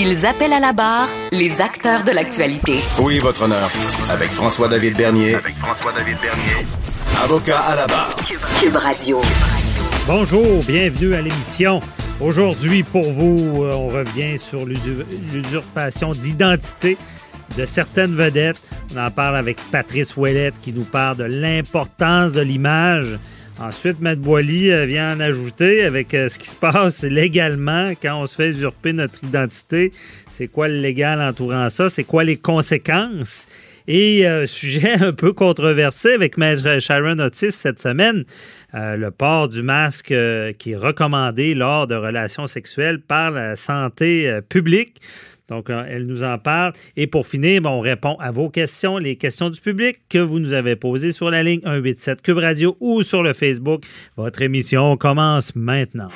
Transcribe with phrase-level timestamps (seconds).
[0.00, 2.78] Ils appellent à la barre les acteurs de l'actualité.
[3.00, 3.68] Oui, votre honneur.
[4.10, 5.34] Avec François-David Bernier.
[5.34, 6.66] Avec François-David Bernier.
[7.20, 8.14] Avocat à la barre.
[8.60, 9.20] Cube Radio.
[10.06, 11.82] Bonjour, bienvenue à l'émission.
[12.20, 16.96] Aujourd'hui, pour vous, euh, on revient sur l'usurpation d'identité
[17.56, 18.62] de certaines vedettes.
[18.94, 23.18] On en parle avec Patrice Ouellette qui nous parle de l'importance de l'image.
[23.60, 28.20] Ensuite, Matt Boily euh, vient en ajouter avec euh, ce qui se passe légalement quand
[28.20, 29.92] on se fait usurper notre identité.
[30.30, 31.88] C'est quoi le légal entourant ça?
[31.88, 33.46] C'est quoi les conséquences?
[33.88, 38.24] Et sujet un peu controversé avec Maître Sharon Otis cette semaine,
[38.74, 43.56] euh, le port du masque euh, qui est recommandé lors de relations sexuelles par la
[43.56, 45.00] santé euh, publique.
[45.48, 46.72] Donc, elle nous en parle.
[46.96, 50.52] Et pour finir, on répond à vos questions, les questions du public que vous nous
[50.52, 53.84] avez posées sur la ligne 187 Cube Radio ou sur le Facebook.
[54.16, 56.08] Votre émission commence maintenant.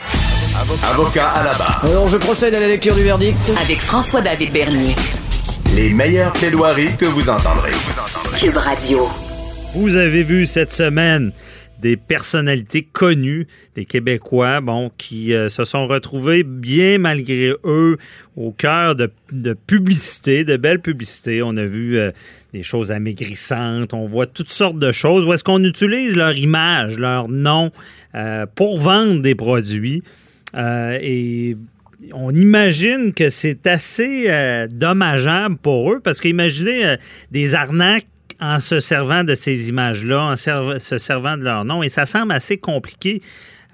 [0.84, 1.84] Avocat à la barre.
[1.84, 3.36] Alors, je procède à la lecture du verdict.
[3.62, 4.94] Avec François-David Bernier.
[5.74, 7.72] Les meilleures plaidoiries que vous entendrez.
[8.38, 9.08] Cube Radio.
[9.74, 11.32] Vous avez vu cette semaine
[11.82, 17.98] des personnalités connues, des Québécois, bon, qui euh, se sont retrouvés bien malgré eux
[18.36, 21.42] au cœur de, de publicité, de belles publicités.
[21.42, 22.12] On a vu euh,
[22.52, 26.98] des choses amaigrissantes, on voit toutes sortes de choses où est-ce qu'on utilise leur image,
[26.98, 27.72] leur nom
[28.14, 30.02] euh, pour vendre des produits?
[30.54, 31.56] et
[32.12, 34.28] on imagine que c'est assez
[34.70, 36.96] dommageable pour eux parce qu'imaginez
[37.30, 38.06] des arnaques
[38.42, 41.82] en se servant de ces images-là, en se servant de leur nom.
[41.82, 43.22] Et ça semble assez compliqué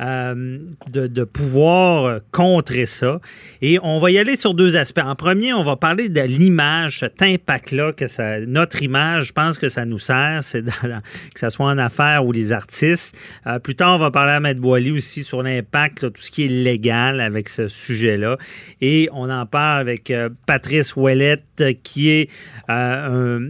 [0.01, 0.59] euh,
[0.93, 3.21] de, pouvoir contrer ça.
[3.61, 5.03] Et on va y aller sur deux aspects.
[5.03, 9.59] En premier, on va parler de l'image, cet impact-là que ça, notre image, je pense
[9.59, 13.17] que ça nous sert, que ce soit en affaires ou les artistes.
[13.49, 16.45] Euh, plus tard, on va parler à Maître Boily aussi sur l'impact, tout ce qui
[16.45, 18.37] est légal avec ce sujet-là.
[18.81, 22.31] Et on en parle avec euh, Patrice Ouellette, qui est
[22.69, 23.49] un,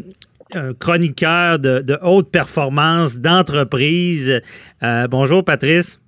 [0.53, 4.41] un chroniqueur de, haute performance, d'entreprise.
[4.83, 6.01] Euh, bonjour, Patrice.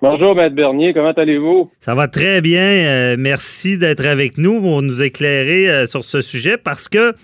[0.00, 0.92] Bonjour, Maître Bernier.
[0.92, 1.70] Comment allez-vous?
[1.78, 2.60] Ça va très bien.
[2.60, 7.14] Euh, merci d'être avec nous pour nous éclairer euh, sur ce sujet parce que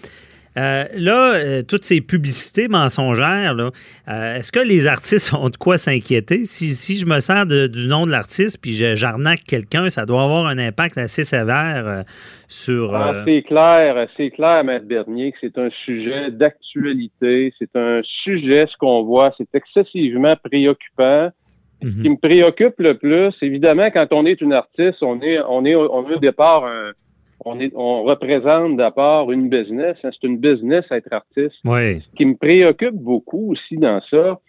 [0.59, 5.77] euh, là, euh, toutes ces publicités mensongères, euh, est-ce que les artistes ont de quoi
[5.77, 6.45] s'inquiéter?
[6.47, 10.59] Si, je me sers du nom de l'artiste puis j'arnaque quelqu'un, ça doit avoir un
[10.59, 12.05] impact assez sévère
[12.49, 12.95] sur.
[12.95, 17.53] Ah, c'est clair, c'est clair, Maître Bernier, que c'est un sujet d'actualité.
[17.59, 21.31] C'est un sujet, ce qu'on voit, c'est excessivement préoccupant.
[21.81, 22.03] Ce mhm.
[22.03, 25.77] qui me préoccupe le plus, évidemment, quand on est une artiste, on est, on est,
[25.77, 26.91] on est au départ un
[27.45, 29.97] on, est, on représente d'abord une business.
[30.05, 31.57] Hein, c'est une business être artiste.
[32.01, 34.41] Ce qui me préoccupe beaucoup aussi dans ça,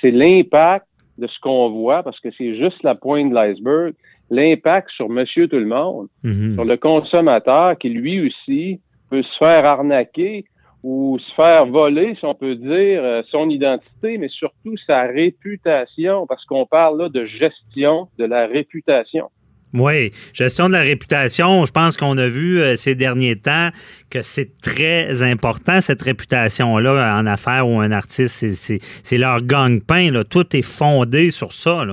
[0.00, 0.86] c'est l'impact
[1.18, 3.94] de ce qu'on voit, parce que c'est juste la pointe de l'iceberg,
[4.30, 6.54] l'impact sur monsieur tout le monde, mm-hmm.
[6.54, 8.80] sur le consommateur qui lui aussi
[9.10, 10.44] peut se faire arnaquer
[10.82, 16.26] ou se faire voler, si on peut dire, euh, son identité, mais surtout sa réputation,
[16.26, 19.30] parce qu'on parle là de gestion de la réputation.
[19.78, 23.68] Oui, gestion de la réputation, je pense qu'on a vu euh, ces derniers temps
[24.10, 30.22] que c'est très important, cette réputation-là en affaires ou un artiste, c'est leur gang-pain.
[30.30, 31.84] Tout est fondé sur ça.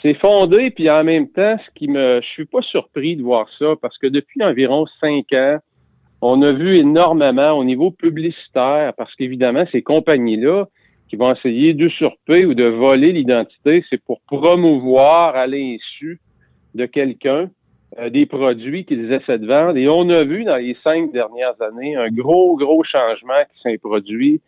[0.00, 2.20] C'est fondé, puis en même temps, ce qui me.
[2.22, 5.58] Je suis pas surpris de voir ça, parce que depuis environ cinq ans,
[6.22, 10.66] on a vu énormément au niveau publicitaire, parce qu'évidemment, ces compagnies-là,
[11.08, 16.18] qui vont essayer d'usurper ou de voler l'identité, c'est pour promouvoir à l'insu
[16.76, 17.50] de quelqu'un
[17.98, 19.76] euh, des produits qu'ils essaient de vendre.
[19.76, 23.78] Et on a vu dans les cinq dernières années un gros, gros changement qui s'est
[23.78, 24.40] produit.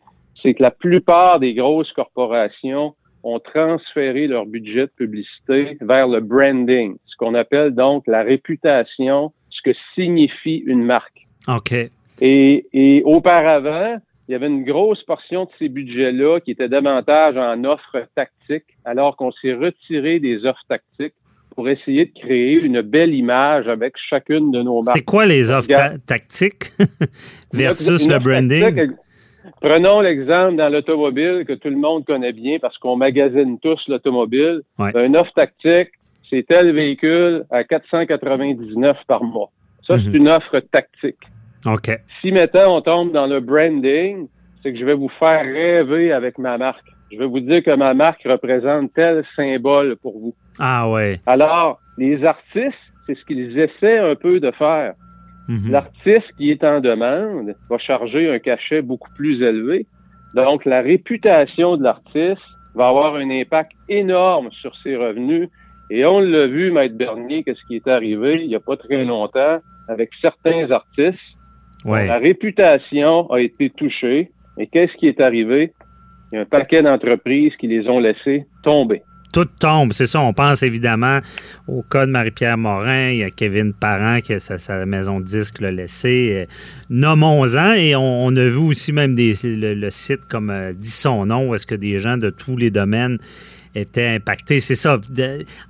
[0.42, 2.94] C'est que la plupart des grosses corporations
[3.24, 9.32] ont transféré leur budget de publicité vers le branding, ce qu'on appelle donc la réputation,
[9.50, 11.26] ce que signifie une marque.
[11.48, 11.72] OK.
[12.20, 13.96] Et, et auparavant,
[14.28, 18.76] il y avait une grosse portion de ces budgets-là qui était davantage en offres tactiques,
[18.84, 21.14] alors qu'on s'est retiré des offres tactiques
[21.58, 24.96] pour essayer de créer une belle image avec chacune de nos marques.
[24.96, 26.70] C'est quoi les offres tactiques
[27.52, 28.92] versus le branding?
[29.60, 34.60] prenons l'exemple dans l'automobile que tout le monde connaît bien parce qu'on magasine tous l'automobile.
[34.78, 35.90] Un offre tactique,
[36.30, 39.50] c'est tel véhicule à 499 par mois.
[39.84, 40.14] Ça, c'est mhm.
[40.14, 41.18] une offre tactique.
[41.66, 41.90] OK.
[42.20, 44.28] Si maintenant on tombe dans le branding,
[44.62, 46.86] c'est que je vais vous faire rêver avec ma marque.
[47.10, 50.34] Je vais vous dire que ma marque représente tel symbole pour vous.
[50.58, 51.20] Ah ouais.
[51.26, 52.76] Alors, les artistes,
[53.06, 54.94] c'est ce qu'ils essaient un peu de faire.
[55.48, 55.70] Mhm.
[55.70, 59.86] L'artiste qui est en demande va charger un cachet beaucoup plus élevé.
[60.34, 62.42] Donc, la réputation de l'artiste
[62.74, 65.48] va avoir un impact énorme sur ses revenus.
[65.90, 69.04] Et on l'a vu, Maître Bernier, qu'est-ce qui est arrivé il n'y a pas très
[69.04, 69.58] longtemps
[69.88, 71.18] avec certains artistes.
[71.84, 74.30] La réputation a été touchée.
[74.58, 75.72] Et qu'est-ce qui est arrivé?
[76.32, 79.02] Il y a un paquet d'entreprises qui les ont laissés tomber
[79.32, 79.92] tout tombe.
[79.92, 81.20] C'est ça, on pense évidemment
[81.66, 85.24] au cas de Marie-Pierre Morin, il y a Kevin Parent qui a sa, maison de
[85.24, 86.32] disque l'a laissé.
[86.34, 86.46] Euh,
[86.90, 91.48] nommons-en et on, a vu aussi même des, le, site comme euh, dit son nom,
[91.48, 93.18] où est-ce que des gens de tous les domaines
[93.74, 94.60] étaient impactés.
[94.60, 94.98] C'est ça.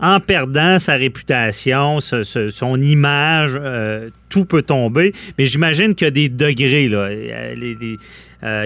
[0.00, 5.12] en perdant sa réputation, son image, euh, tout peut tomber.
[5.36, 6.88] Mais j'imagine qu'il y a des degrés.
[6.88, 7.08] là.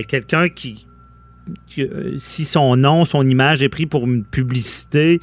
[0.03, 0.92] Quelqu'un qui euh,
[2.17, 5.21] si son nom, son image est pris pour une publicité,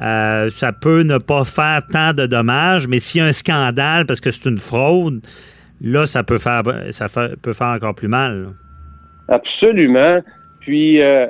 [0.00, 4.06] euh, ça peut ne pas faire tant de dommages, mais s'il y a un scandale
[4.06, 5.20] parce que c'est une fraude,
[5.80, 8.50] là, ça peut faire ça peut faire encore plus mal.
[9.28, 10.20] Absolument.
[10.60, 11.26] Puis euh,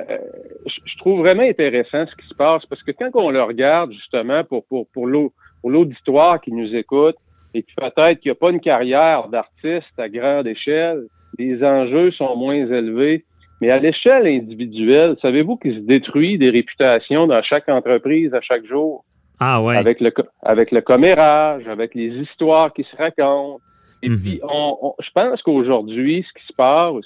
[0.65, 4.43] je trouve vraiment intéressant ce qui se passe parce que quand on le regarde justement
[4.43, 5.07] pour pour pour
[5.69, 7.15] l'auditoire qui nous écoute
[7.53, 11.05] et qui peut-être qu'il n'y a pas une carrière d'artiste à grande échelle,
[11.39, 13.25] les enjeux sont moins élevés
[13.61, 18.65] mais à l'échelle individuelle, savez-vous qu'il se détruit des réputations dans chaque entreprise à chaque
[18.65, 19.03] jour?
[19.39, 19.75] Ah ouais.
[19.75, 20.11] Avec le,
[20.43, 23.61] avec le commérage, avec les histoires qui se racontent.
[24.01, 24.21] Et mhm.
[24.21, 27.05] puis, on, je pense qu'aujourd'hui, ce qui se passe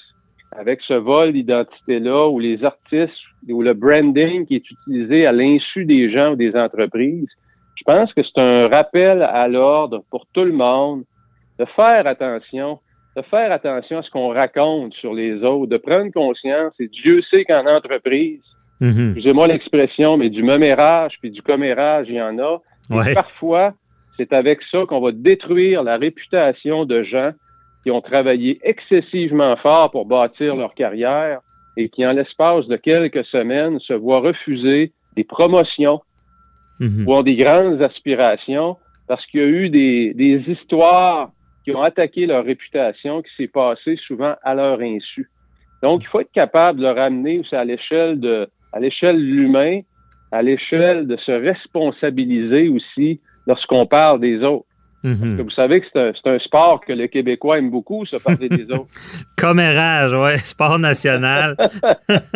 [0.56, 3.14] avec ce vol d'identité-là, où les artistes,
[3.50, 7.30] ou le branding qui est utilisé à l'insu des gens ou des entreprises,
[7.76, 11.04] je pense que c'est un rappel à l'ordre pour tout le monde
[11.60, 12.80] de faire attention
[13.16, 17.22] de faire attention à ce qu'on raconte sur les autres, de prendre conscience, et Dieu
[17.30, 18.42] sait qu'en entreprise,
[18.82, 22.58] mm excusez-moi l'expression, mais du mémérage puis du commérage, il y en a.
[23.14, 23.74] parfois,
[24.18, 27.32] c'est avec ça qu'on va détruire la réputation de gens
[27.84, 31.40] qui ont travaillé excessivement fort pour bâtir leur carrière
[31.78, 36.02] et qui, en l'espace de quelques semaines, se voient refuser des promotions
[36.80, 38.78] mm ou ont des grandes aspirations
[39.08, 41.30] parce qu'il y a eu des, des histoires
[41.64, 45.30] qui ont attaqué leur réputation, qui s'est passé souvent à leur insu.
[45.82, 49.22] Donc, il faut être capable de le ramener aussi à l'échelle de, à l'échelle de
[49.22, 49.82] l'humain,
[50.32, 54.66] à l'échelle de se responsabiliser aussi lorsqu'on parle des autres.
[55.04, 55.42] Mhm.
[55.42, 58.88] Vous savez que c'est un, sport que le Québécois aime beaucoup, se parler des autres.
[59.38, 61.58] Commérage, oui, sport national.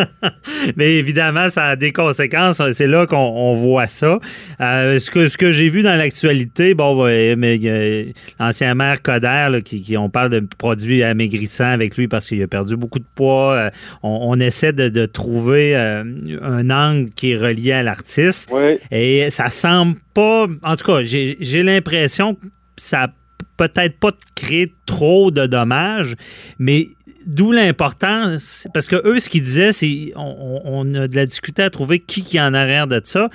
[0.76, 2.62] Mais évidemment, ça a des conséquences.
[2.74, 4.20] C'est là qu'on voit ça.
[4.60, 8.06] Euh, ce que, ce que j'ai vu dans l'actualité, bon, mais euh,
[8.40, 12.76] l'ancien maire Coder, qui, on parle de produits amaigrissants avec lui parce qu'il a perdu
[12.76, 13.54] beaucoup de poids.
[13.54, 13.70] Euh,
[14.04, 18.54] on, essaie de, trouver un angle qui est relié à l'artiste.
[18.92, 20.48] Et ça semble pas.
[20.64, 22.38] En tout cas, j'ai l'impression
[22.78, 23.10] ça
[23.58, 26.16] peut-être pas créer trop de dommages,
[26.60, 26.88] mais
[27.26, 31.70] d'où l'importance, parce que eux, ce qu'ils disaient, c'est on, a de la difficulté à
[31.70, 33.30] trouver qui, qui est en arrière de ça,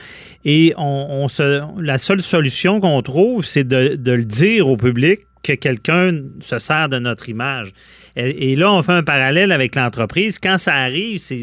[0.44, 5.52] et on, se, la seule solution qu'on trouve, c'est de, le dire au public que
[5.54, 7.72] quelqu'un se sert de notre image.
[8.14, 10.38] Et, là, on fait un parallèle avec l'entreprise.
[10.38, 11.42] Quand ça arrive, c'est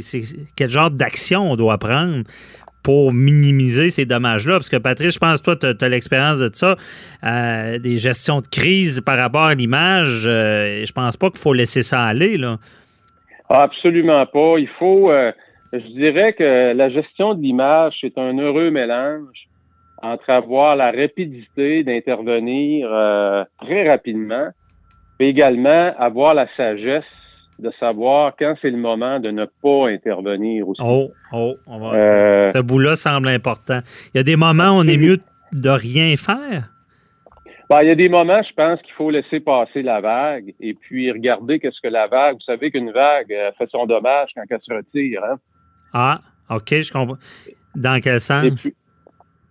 [0.56, 2.24] quel genre d'action on doit prendre?
[2.84, 4.54] Pour minimiser ces dommages-là?
[4.54, 6.76] Parce que Patrice, je pense toi, tu as, l'expérience de ça,
[7.24, 10.26] euh, des gestions de crise par rapport à l'image.
[10.28, 12.38] Euh, je pense pas qu'il faut laisser ça aller.
[12.38, 12.58] Là.
[13.50, 14.56] Absolument pas.
[14.58, 15.32] Il faut, euh,
[15.74, 19.48] je dirais que la gestion de l'image, c'est un heureux mélange
[20.02, 22.88] entre avoir la rapidité d'intervenir
[23.60, 24.48] très rapidement,
[25.20, 27.04] mais également avoir la sagesse
[27.60, 30.82] de savoir quand c'est le moment de ne pas intervenir aussi.
[30.84, 33.80] Oh, oh, on va euh, ce bout-là semble important.
[34.14, 35.18] Il y a des moments où on est mieux
[35.52, 36.70] de rien faire?
[37.70, 40.74] Ben, il y a des moments, je pense qu'il faut laisser passer la vague et
[40.74, 42.36] puis regarder qu'est-ce que la vague.
[42.36, 45.24] Vous savez qu'une vague euh, fait son dommage quand elle se retire.
[45.24, 45.36] Hein?
[45.94, 47.18] Ah, OK, je comprends.
[47.76, 48.68] Dans quel sens?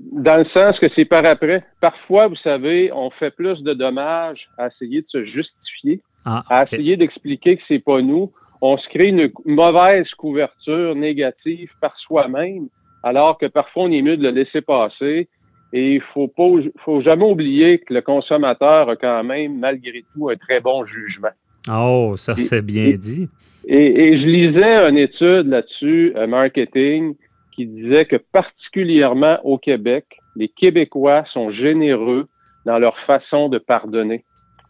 [0.01, 1.65] dans le sens que c'est par après.
[1.81, 6.63] Parfois, vous savez, on fait plus de dommages à essayer de se justifier ah, à
[6.65, 12.69] essayer d'expliquer que c'est pas nous, on se crée une mauvaise couverture négative par soi-même,
[13.03, 15.29] alors que parfois on est mieux de le laisser passer.
[15.73, 16.49] Et il faut pas,
[16.85, 21.29] faut jamais oublier que le consommateur a quand même, malgré tout, un très bon jugement.
[21.71, 23.29] Oh, ça c'est bien dit.
[23.67, 27.15] Et, je lisais une étude là-dessus, euh, marketing,
[27.55, 30.07] qui disait que particulièrement au Québec,
[30.37, 32.29] les Québécois sont généreux
[32.65, 34.25] dans leur façon de pardonner.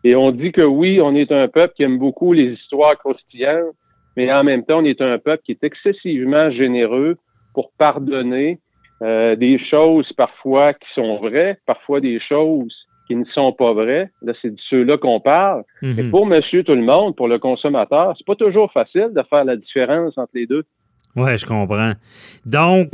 [0.09, 3.75] Et on dit que oui, on est un peuple qui aime beaucoup les histoires croustillantes,
[4.17, 7.19] mais en même temps, on est un peuple qui est excessivement généreux
[7.53, 8.59] pour pardonner
[9.03, 12.75] euh, des choses parfois qui sont vraies, parfois des choses
[13.07, 14.09] qui ne sont pas vraies.
[14.23, 15.65] Là, c'est de ceux-là qu'on parle.
[15.83, 16.11] Mais mhm.
[16.11, 19.57] pour monsieur tout le monde, pour le consommateur, c'est pas toujours facile de faire la
[19.57, 20.65] différence entre les deux.
[21.19, 21.95] Oui, je comprends.
[22.47, 22.91] Donc,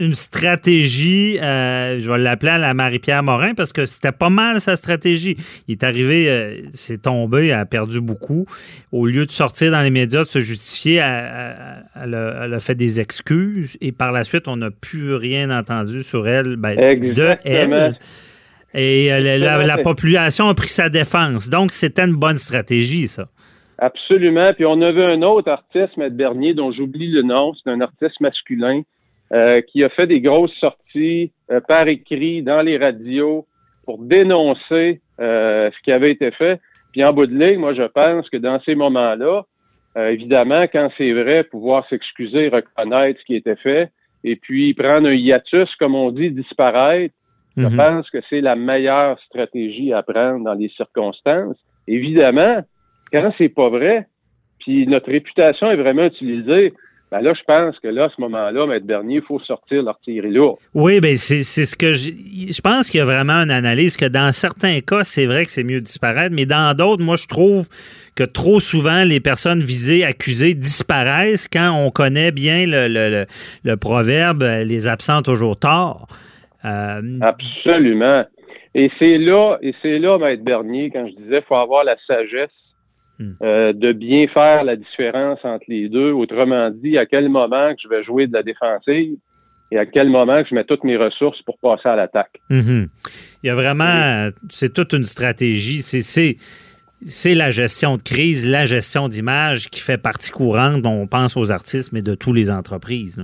[0.00, 4.60] une, stratégie, euh, je vais l'appeler à la Marie-Pierre Morin parce que c'était pas mal
[4.60, 5.36] sa stratégie.
[5.68, 8.46] Il est arrivé, euh, c'est tombé, elle a perdu beaucoup.
[8.90, 13.76] Au lieu de sortir dans les médias, de se justifier, elle, a, fait des excuses
[13.82, 17.98] et par la suite, on n'a plus rien entendu sur elle, ben, de elle.
[18.74, 21.50] Et euh, la population a pris sa défense.
[21.50, 23.28] Donc, c'était une bonne stratégie, ça.
[23.82, 24.54] Absolument.
[24.54, 28.20] Puis on avait un autre artiste, Maître Bernier, dont j'oublie le nom, c'est un artiste
[28.20, 28.82] masculin,
[29.32, 33.44] euh, qui a fait des grosses sorties euh, par écrit dans les radios
[33.84, 36.60] pour dénoncer euh, ce qui avait été fait.
[36.92, 39.42] Puis en bout de ligne, moi, je pense que dans ces moments-là,
[39.96, 43.90] évidemment, quand c'est vrai, pouvoir s'excuser, reconnaître ce qui était fait,
[44.22, 47.14] et puis prendre un hiatus, comme on dit, disparaître,
[47.56, 47.76] je mhm.
[47.76, 51.56] pense que c'est la meilleure stratégie à prendre dans les circonstances.
[51.88, 52.62] Évidemment,
[53.12, 54.06] quand c'est pas vrai,
[54.60, 56.72] puis notre réputation est vraiment utilisée,
[57.12, 60.30] ben là, je pense que là, à ce moment-là, Maître Bernier, il faut sortir l'artillerie
[60.30, 60.56] lourde.
[60.74, 62.10] Oui, bien, c'est ce que je.
[62.10, 65.50] Je pense qu'il y a vraiment une analyse que dans certains cas, c'est vrai que
[65.50, 67.68] c'est mieux de disparaître, mais dans d'autres, moi, je trouve
[68.16, 73.26] que trop souvent, les personnes visées, accusées disparaissent quand on connaît bien le, le,
[73.62, 76.06] le, proverbe les absents toujours tort.
[76.64, 78.24] Euh, Absolument.
[78.74, 81.96] Et c'est là, et c'est là, Maître Bernier, quand je disais, il faut avoir la
[82.06, 82.48] sagesse.
[83.42, 86.12] Euh, de bien faire la différence entre les deux.
[86.12, 89.16] Autrement dit, à quel moment que je vais jouer de la défensive
[89.70, 92.40] et à quel moment que je mets toutes mes ressources pour passer à l'attaque.
[92.50, 92.88] Mhm.
[93.42, 95.82] Il y a vraiment, c'est toute une stratégie.
[95.82, 96.36] C'est
[97.04, 101.36] c'est la gestion de crise, la gestion d'image qui fait partie courante, dont on pense
[101.36, 103.18] aux artistes, mais de toutes les entreprises.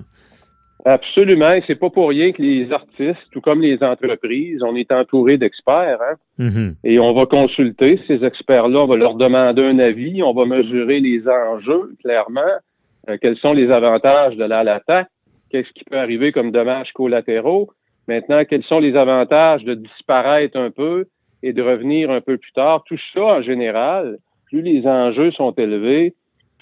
[0.88, 1.52] Absolument.
[1.52, 5.36] Et c'est pas pour rien que les artistes, tout comme les entreprises, on est entouré
[5.36, 5.98] d'experts.
[6.00, 6.14] Hein?
[6.38, 6.74] Mm-hmm.
[6.82, 11.00] Et on va consulter ces experts-là, on va leur demander un avis, on va mesurer
[11.00, 12.40] les enjeux, clairement.
[13.10, 15.08] Euh, quels sont les avantages de l'attaque?
[15.50, 17.68] Qu'est-ce qui peut arriver comme dommages collatéraux?
[18.06, 21.04] Maintenant, quels sont les avantages de disparaître un peu
[21.42, 22.82] et de revenir un peu plus tard?
[22.86, 24.16] Tout ça, en général,
[24.46, 26.14] plus les enjeux sont élevés,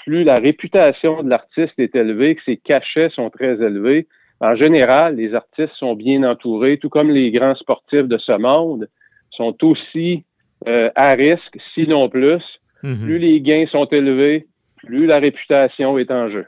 [0.07, 4.07] plus la réputation de l'artiste est élevée, que ses cachets sont très élevés,
[4.41, 8.89] en général, les artistes sont bien entourés, tout comme les grands sportifs de ce monde
[9.31, 10.25] sont aussi
[10.69, 12.43] euh, à risque, sinon plus.
[12.83, 13.05] Mhm.
[13.05, 14.47] Plus les gains sont élevés,
[14.77, 16.47] plus la réputation est en jeu.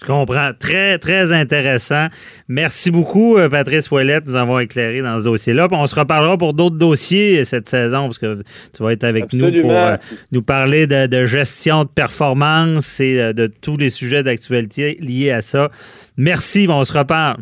[0.00, 0.50] Je comprends.
[0.58, 2.06] Très, très intéressant.
[2.48, 5.68] Merci beaucoup, euh, Patrice Ouellette, de nous avoir éclairé dans ce dossier-là.
[5.70, 8.42] On se reparlera pour d'autres dossiers cette saison, parce que
[8.76, 9.96] tu vas être avec nous pour euh,
[10.32, 15.40] nous parler de, gestion de performance et euh, de tous les sujets d'actualité liés à
[15.40, 15.70] ça.
[16.16, 17.38] Merci, on se reparle.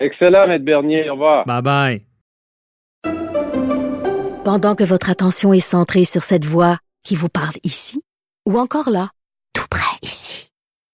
[0.00, 1.08] Excellent, Maître Bernier.
[1.08, 1.46] Au revoir.
[1.46, 2.02] Bye-bye.
[4.44, 8.02] Pendant que votre attention est centrée sur cette voix qui vous parle ici,
[8.46, 9.08] ou encore là,
[9.54, 9.87] tout près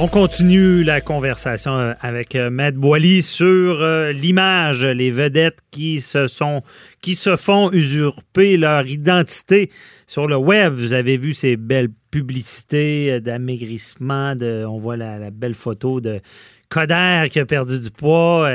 [0.00, 6.00] On continue la conversation euh, avec euh, Maître Boily sur euh, l'image, les vedettes qui
[6.00, 6.62] se sont,
[7.02, 9.72] qui se font usurper leur identité
[10.06, 10.74] sur le web.
[10.74, 16.20] Vous avez vu ces belles publicités d'amaigrissement, de, on voit la, belle photo de
[16.68, 18.50] Coder qui a perdu du poids.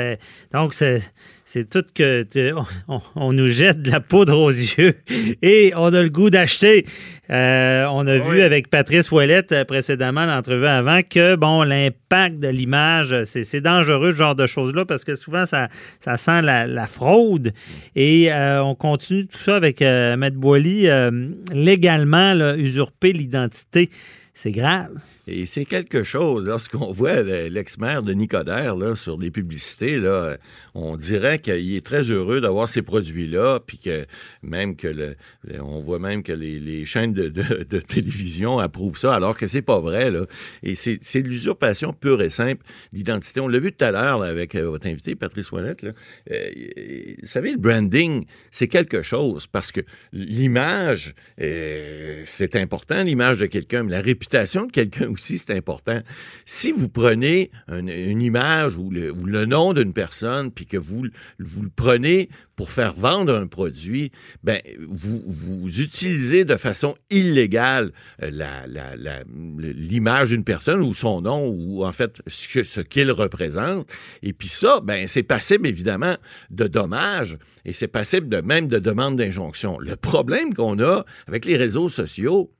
[0.52, 1.02] donc c'est
[1.54, 2.26] c'est tout que
[3.14, 4.94] on, nous jette de la poudre aux yeux
[5.42, 6.84] et on a le goût d'acheter.
[7.30, 12.48] Euh, on a vu avec Patrice Ouellette euh, précédemment l'entrevue avant que bon l'impact de
[12.48, 15.68] l'image c'est dangereux ce genre de choses là parce que souvent ça,
[16.00, 17.52] ça sent la, fraude
[17.94, 20.88] et euh, on continue tout ça avec Maître Boily
[21.52, 23.90] légalement usurper l'identité
[24.34, 24.90] c'est grave.
[25.26, 30.36] Et c'est quelque chose, lorsqu'on voit l'ex-maire de Nicodère là, sur des publicités, là,
[30.74, 34.04] on dirait qu'il est très heureux d'avoir ces produits-là, puis que
[34.42, 35.16] même que le,
[35.60, 37.28] on voit même que les, chaînes de,
[37.80, 40.10] télévision approuvent ça, alors que c'est pas vrai.
[40.10, 40.26] Là.
[40.62, 43.40] Et c'est de l'usurpation pure et simple d'identité.
[43.40, 45.84] On l'a vu tout à l'heure avec euh, votre invité, Patrice Ouellette.
[46.30, 46.50] Euh,
[47.20, 49.80] vous savez, le branding, c'est quelque chose, parce que
[50.12, 56.00] l'image, euh, c'est important, l'image de quelqu'un, mais la réputation de quelqu'un aussi, c'est important.
[56.44, 61.06] Si vous prenez une image ou le, nom d'une personne, puis que vous,
[61.38, 67.92] vous le prenez pour faire vendre un produit, ben, vous, utilisez de façon illégale
[68.22, 68.30] euh,
[69.58, 73.90] l'image d'une personne ou son nom ou en fait ce, ce qu'il représente.
[74.22, 76.14] Et puis ça, ben, c'est passible évidemment
[76.50, 79.78] de dommages et c'est passible de même de demandes d'injonction.
[79.78, 82.52] Le problème qu'on a avec les réseaux sociaux,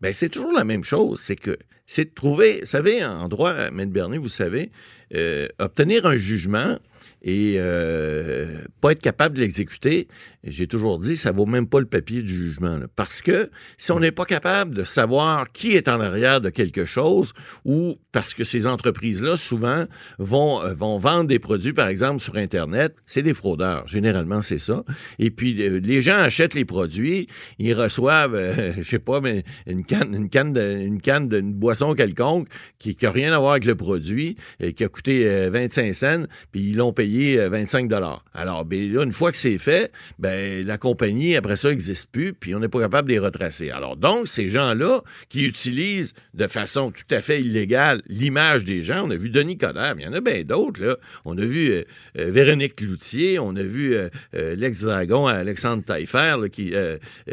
[0.00, 3.54] ben, c'est toujours la même chose, c'est que c'est de trouver, vous savez, en droit,
[3.54, 3.90] M.
[3.90, 4.70] Bernier, vous savez,
[5.14, 6.78] euh, obtenir un jugement
[7.26, 10.06] et euh, pas être capable de l'exécuter,
[10.44, 12.78] j'ai toujours dit, ça vaut même pas le papier du jugement.
[12.94, 16.86] parce que si on n'est pas capable de savoir qui est en arrière de quelque
[16.86, 17.32] chose,
[17.64, 19.86] ou parce que ces entreprises-là, souvent,
[20.18, 23.88] vont, euh, vont vendre des produits, par exemple, sur Internet, c'est des fraudeurs.
[23.88, 24.84] Généralement, c'est ça.
[25.18, 27.26] Et puis, euh, les gens achètent les produits,
[27.58, 31.54] ils reçoivent, euh, je sais pas, mais une canne, une canne de, une canne d'une
[31.54, 32.46] boisson quelconque
[32.78, 34.36] qui n'a rien à voir avec le produit,
[34.76, 38.24] qui a coûté 25 cents, puis ils l'ont payé 25 dollars.
[38.34, 42.32] Alors, ben, là, une fois que c'est fait, ben, la compagnie, après ça, n'existe plus,
[42.32, 43.70] puis on n'est pas capable de les retracer.
[43.70, 49.06] Alors, donc, ces gens-là qui utilisent de façon tout à fait illégale l'image des gens,
[49.06, 50.96] on a vu Denis Coderre, mais il y en a bien d'autres, là.
[51.24, 51.84] On a vu euh,
[52.18, 56.36] euh, Véronique Cloutier, on a vu euh, l'ex-dragon Alexandre Taillefer,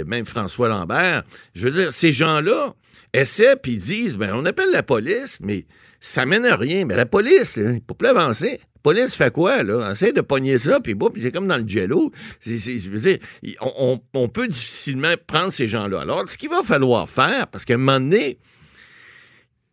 [0.06, 1.24] même François Lambert.
[1.56, 2.74] Je veux dire, ces gens-là
[3.14, 5.66] essaient, puis disent, ben, on appelle la police, mais
[6.06, 6.86] ça mène à rien.
[6.86, 9.92] Mais la police, il ne peut plus avancer police fait quoi, là?
[9.92, 12.12] Essaie de pogner ça, puis bon, c'est comme dans le jello.
[13.62, 16.02] on, peut difficilement prendre ces gens-là.
[16.02, 18.38] Alors, ce qu'il va falloir faire, parce qu'à un moment donné,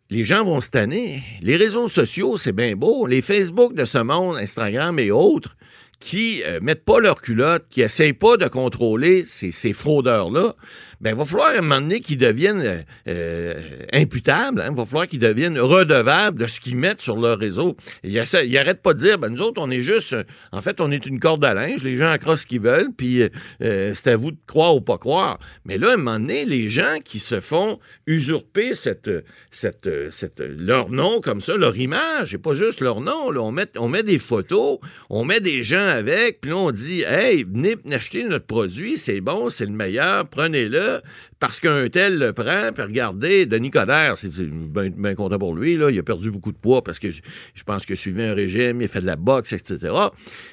[0.08, 1.22] les gens vont se tanner.
[1.42, 3.06] Les réseaux sociaux, c'est bien beau.
[3.06, 5.56] Les Facebook de ce monde, Instagram et autres,
[5.98, 10.54] qui euh, mettent pas leur culotte, qui essayent pas de contrôler ces fraudeurs-là,
[11.00, 13.54] ben, il va falloir à un moment donné qu'ils deviennent euh, euh,
[13.92, 17.76] imputables, hein, il va falloir qu'ils deviennent redevables de ce qu'ils mettent sur leur réseau.
[18.04, 20.16] Ils n'arrêtent pas de dire, ben, nous autres, on est juste,
[20.52, 23.22] en fait, on est une corde à linge, les gens accrochent ce qu'ils veulent, puis
[23.60, 25.38] c'est à vous de croire ou pas croire.
[25.64, 29.10] Mais là, à un moment donné, les gens qui se font usurper cette,
[29.50, 33.52] cette, cette, leur nom comme ça, leur image, et pas juste leur nom, là, on,
[33.52, 37.44] met, on met des photos, on met des gens avec, puis là, on dit Hey,
[37.44, 40.89] venez acheter notre produit, c'est bon, c'est le meilleur, prenez-le,
[41.38, 45.90] parce qu'un tel le prend, puis regardez, Denis Coderre, c'est bien content pour lui, là,
[45.90, 47.20] il a perdu beaucoup de poids parce que je,
[47.64, 49.78] pense que suivait un régime, il a fait de la boxe, etc.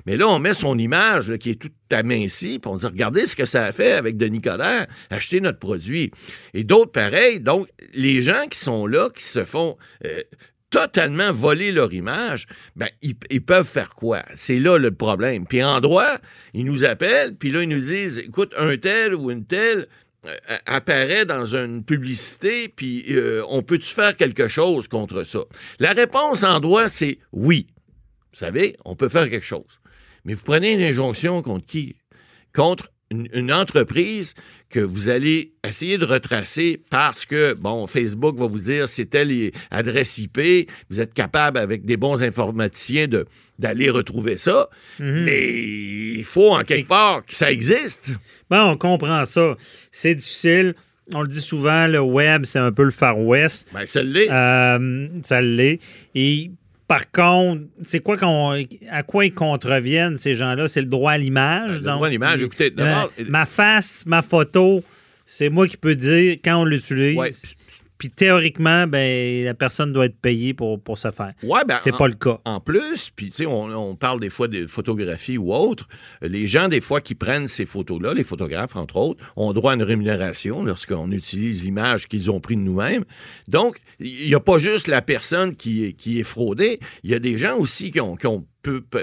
[0.06, 3.36] Mais là, on met son image qui est toute amincie, puis on dit Regardez ce
[3.36, 6.12] que ça a fait avec Denis Coderre, acheter notre produit.
[6.54, 9.78] Et d'autres pareils, donc, les gens qui sont là, qui se font.
[10.06, 10.22] Euh,
[10.70, 12.46] totalement voler leur image,
[12.76, 14.24] ben, ils, peuvent faire quoi?
[14.36, 15.46] C'est là le problème.
[15.48, 16.18] Puis en droit,
[16.54, 19.88] ils nous appellent, puis là, ils nous disent, écoute, un tel ou une telle
[20.66, 25.40] apparaît dans une publicité, puis euh, on peut-tu faire quelque chose contre ça?
[25.80, 27.68] La réponse en droit, c'est oui.
[28.34, 29.80] Vous savez, on peut faire quelque chose.
[30.26, 31.96] Mais vous prenez une injonction contre qui?
[32.54, 34.34] Contre une, entreprise
[34.70, 39.52] que vous allez essayer de retracer parce que, bon, Facebook va vous dire c'est telle
[39.72, 43.26] adresse IP, vous êtes capable avec des bons informaticiens de,
[43.60, 45.24] d'aller retrouver ça, mhm.
[45.24, 45.54] mais
[46.18, 48.12] il faut en quelque part que ça existe.
[48.50, 49.56] Bon, on comprend ça.
[49.92, 50.76] C'est difficile.
[51.14, 53.70] On le dit souvent, le web, c'est un peu le Far West.
[53.74, 54.30] Ben, ça l'est.
[54.30, 55.80] Euh, ça l'est.
[56.16, 56.52] Et
[56.88, 60.68] par contre, c'est quoi qu'on, à quoi ils contreviennent, ces gens-là?
[60.68, 61.82] C'est le droit à l'image.
[61.82, 63.12] Le droit à l'image, écoutez, d'abord.
[63.28, 64.84] ma face, ma photo,
[65.26, 67.42] c'est moi qui peux dire quand on l'utilise.
[67.98, 71.34] Puis théoriquement, ben, la personne doit être payée pour, pour se faire.
[71.44, 72.40] Ouais, ben, c'est pas le cas.
[72.46, 75.88] En plus, puis tu sais, on, parle des fois de photographie ou autre.
[76.22, 79.76] Les gens, des fois, qui prennent ces photos-là, les photographes, entre autres, ont droit à
[79.76, 83.06] une rémunération lorsqu'on utilise l'image qu'ils ont prise de nous-mêmes.
[83.48, 86.80] Donc, il n'y a pas juste la personne qui, qui est fraudée.
[87.04, 88.46] Il y a des gens aussi qui ont, qui ont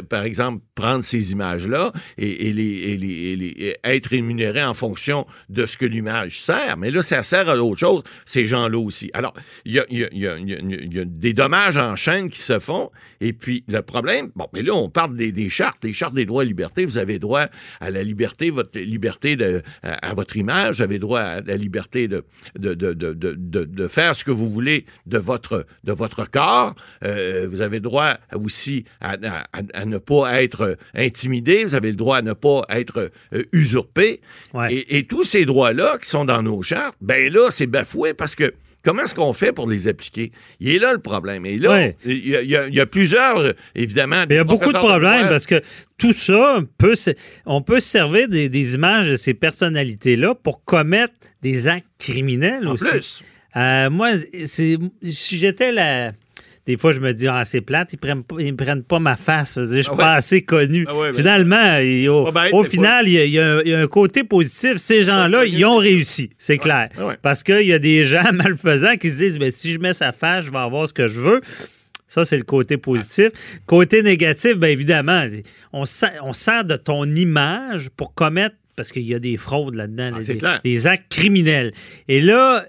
[0.08, 6.40] par exemple, prendre ces images-là et, les, être rémunéré en fonction de ce que l'image
[6.40, 6.76] sert.
[6.76, 9.10] Mais là, ça sert à autre chose, ces gens-là aussi.
[9.14, 12.40] Alors, il y a, y a- y a- y a- des dommages en chaîne qui
[12.40, 12.90] se font.
[13.20, 16.24] Et puis, le problème, bon, mais là, on parle des, des chartes, des chartes des
[16.26, 16.84] droits et libertés.
[16.84, 17.46] Vous avez droit
[17.80, 19.36] à la liberté, votre liberté
[19.82, 22.24] à, votre image, vous avez droit à la liberté de,
[22.58, 26.74] de, de, de, faire ce que vous voulez de votre, de votre corps.
[27.04, 29.16] Euh, vous avez droit aussi à-
[29.54, 31.64] à- à ne pas être intimidé.
[31.64, 34.20] Vous avez le droit à ne pas être euh, usurpé.
[34.52, 34.74] Ouais.
[34.74, 38.34] Et, et tous ces droits-là qui sont dans nos chartes, ben là, c'est bafoué parce
[38.34, 40.30] que comment est-ce qu'on fait pour les appliquer?
[40.60, 41.46] Il est là le problème.
[41.46, 44.24] Et là, il, y a, y y plusieurs, euh, évidemment.
[44.28, 45.60] Il y a beaucoup de problèmes parce que
[45.98, 46.94] tout ça, peut
[47.46, 52.66] on peut se servir des, des images de ces personnalités-là pour commettre des actes criminels
[52.68, 52.84] En aussi.
[52.84, 53.22] plus.
[53.56, 54.10] Euh, moi,
[54.46, 54.78] si
[55.38, 56.12] j'étais la.
[56.66, 59.16] Des fois, je me dis, ah, c'est plate, ils prennent pas, ils prennent pas ma
[59.16, 59.58] face.
[59.58, 60.86] Je suis Ah pas assez connu.
[60.88, 63.60] Ah ouais, ben- Finalement, il- au, bête, final, il y, a, il y a un-
[63.62, 64.76] il y a un côté positif.
[64.78, 66.88] Ces gens-là, ils ont réussi, c'est clair.
[67.20, 70.12] Parce qu'il y a des gens malfaisants qui se disent, ben, si je mets sa
[70.12, 71.40] face, je vais avoir ce que je veux.
[72.06, 73.28] Ça, c'est le côté positif.
[73.66, 75.26] Côté négatif, bien évidemment,
[75.72, 79.74] on sert, on sert de ton image pour commettre, parce qu'il y a des fraudes
[79.74, 81.72] là-dedans, Ah, des, des actes criminels.
[82.08, 82.64] Et là,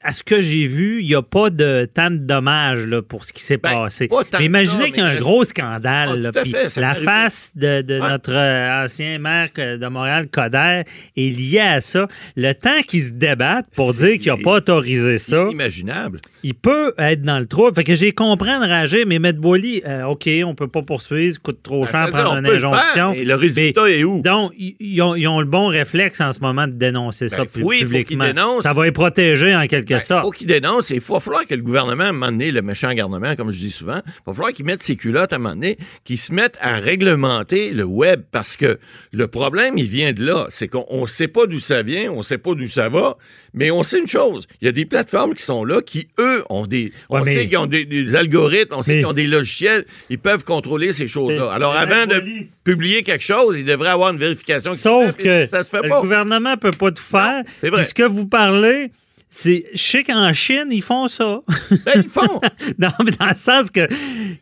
[0.00, 3.24] à ce que j'ai vu, il n'y a pas de tant de dommages là, pour
[3.24, 4.08] ce qui s'est Ben, passé.
[4.38, 6.10] Mais imaginez ça, qu'il y a un gros scandale.
[6.12, 8.08] Ah, là, fait, ça la face de, de Ouais.
[8.08, 10.82] notre euh, ancien maire de Montréal, Coder,
[11.16, 12.06] est liée à ça.
[12.36, 16.20] Le temps qu'ils se débattent pour dire qu'il n'a pas autorisé ça, Inimaginable.
[16.44, 17.68] il peut être dans le trou.
[17.74, 21.40] Fait que j'ai compris enragé, mais Maître Boily, euh, OK, on peut pas poursuivre, ça
[21.42, 23.12] coûte trop Ben, cher prendre une peut le injonction.
[23.16, 24.22] mais le résultat Mais- est où?
[24.22, 27.46] Donc, ils ont, ils ont le bon réflexe en ce moment de dénoncer ça Ben,
[27.46, 28.26] pu- oui, publiquement.
[28.62, 30.22] Ça va les protéger en quelque Ben, sorte.
[30.24, 32.62] faut qu'il dénonce et il va falloir que le gouvernement, à un moment donné, le
[32.62, 35.38] méchant gouvernement, comme je dis souvent, il va falloir qu'il mette ses culottes à un
[35.38, 38.78] moment donné, qu'il se mette à réglementer le web parce que
[39.12, 40.46] le problème, il vient de là.
[40.48, 43.16] C'est qu'on ne sait pas d'où ça vient, on ne sait pas d'où ça va,
[43.54, 44.46] mais on sait une chose.
[44.60, 46.92] Il y a des plateformes qui sont là qui, eux, ont des.
[47.10, 49.26] Ouais, on mais- sait qu'ils ont des, des algorithmes, on sait Mais- qu'ils ont des
[49.26, 51.50] logiciels, ils peuvent contrôler ces choses-là.
[51.52, 52.22] Alors, avant de
[52.64, 54.72] publier quelque chose, il devrait avoir une vérification.
[54.72, 56.00] qui se Sauf que ça se fait le pas.
[56.00, 57.42] gouvernement peut pas tout faire.
[57.60, 57.80] c'est vrai.
[57.80, 58.90] Puis ce que vous parlez,
[59.30, 59.66] c'est.
[59.74, 61.40] Je sais qu'en Chine, ils font ça.
[61.84, 62.40] Ben, ils font.
[62.78, 63.88] non, mais dans le sens que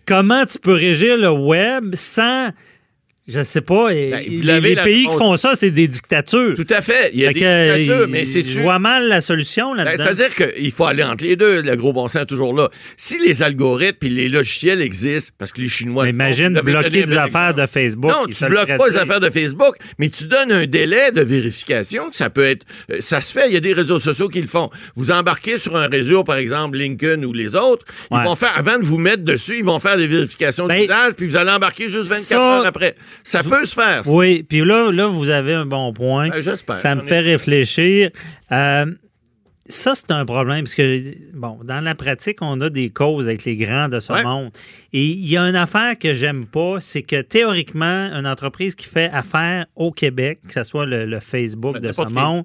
[0.07, 2.51] comment tu peux régir le web sans.
[3.29, 3.91] Je sais pas.
[3.93, 4.23] et- Ben,
[4.61, 6.55] les la pays qui font ça, c'est des dictatures.
[6.55, 7.11] Tout à fait.
[7.13, 9.75] Il y a Fait des que, dictatures, il- mais c'est Je vois mal la solution
[9.75, 10.05] Ben, là-dedans.
[10.15, 11.61] C'est-à-dire qu'il faut aller entre les deux.
[11.63, 12.71] Le gros bon sens est toujours là.
[12.97, 16.05] Si les algorithmes et les logiciels existent, parce que les Chinois.
[16.05, 18.13] Mais font, imagine avez bloquer des affaires de Facebook.
[18.13, 21.23] Non, tu le bloques pas les affaires de Facebook, mais tu donnes un délai de
[21.23, 22.65] vérification que ça peut être.
[22.93, 23.49] euh, Ça se fait.
[23.49, 24.71] Il y a des réseaux sociaux qui le font.
[24.95, 27.85] Vous embarquez sur un réseau, par exemple LinkedIn ou les autres.
[28.13, 31.15] Ils vont faire, avant de vous mettre dessus, ils vont faire des vérifications Ben, d'usage,
[31.17, 32.95] puis vous allez embarquer juste 24 ça- heures après.
[33.25, 34.05] Ça peut se faire.
[34.05, 34.11] ça.
[34.11, 36.29] Oui, puis là, là, vous avez un bon point.
[36.31, 36.77] Ben, j'espère.
[36.77, 38.11] Ça me fait réfléchir.
[38.53, 38.87] Euh,
[39.69, 41.03] ça, c'est un problème, parce que,
[41.35, 44.23] bon, dans la pratique, on a des causes avec les grands de ce Ouais.
[44.23, 44.51] monde.
[44.93, 48.87] Et il y a une affaire que j'aime pas, c'est que théoriquement, une entreprise qui
[48.87, 52.45] fait affaire au Québec, que ce soit le, le Facebook Ben, de ce monde,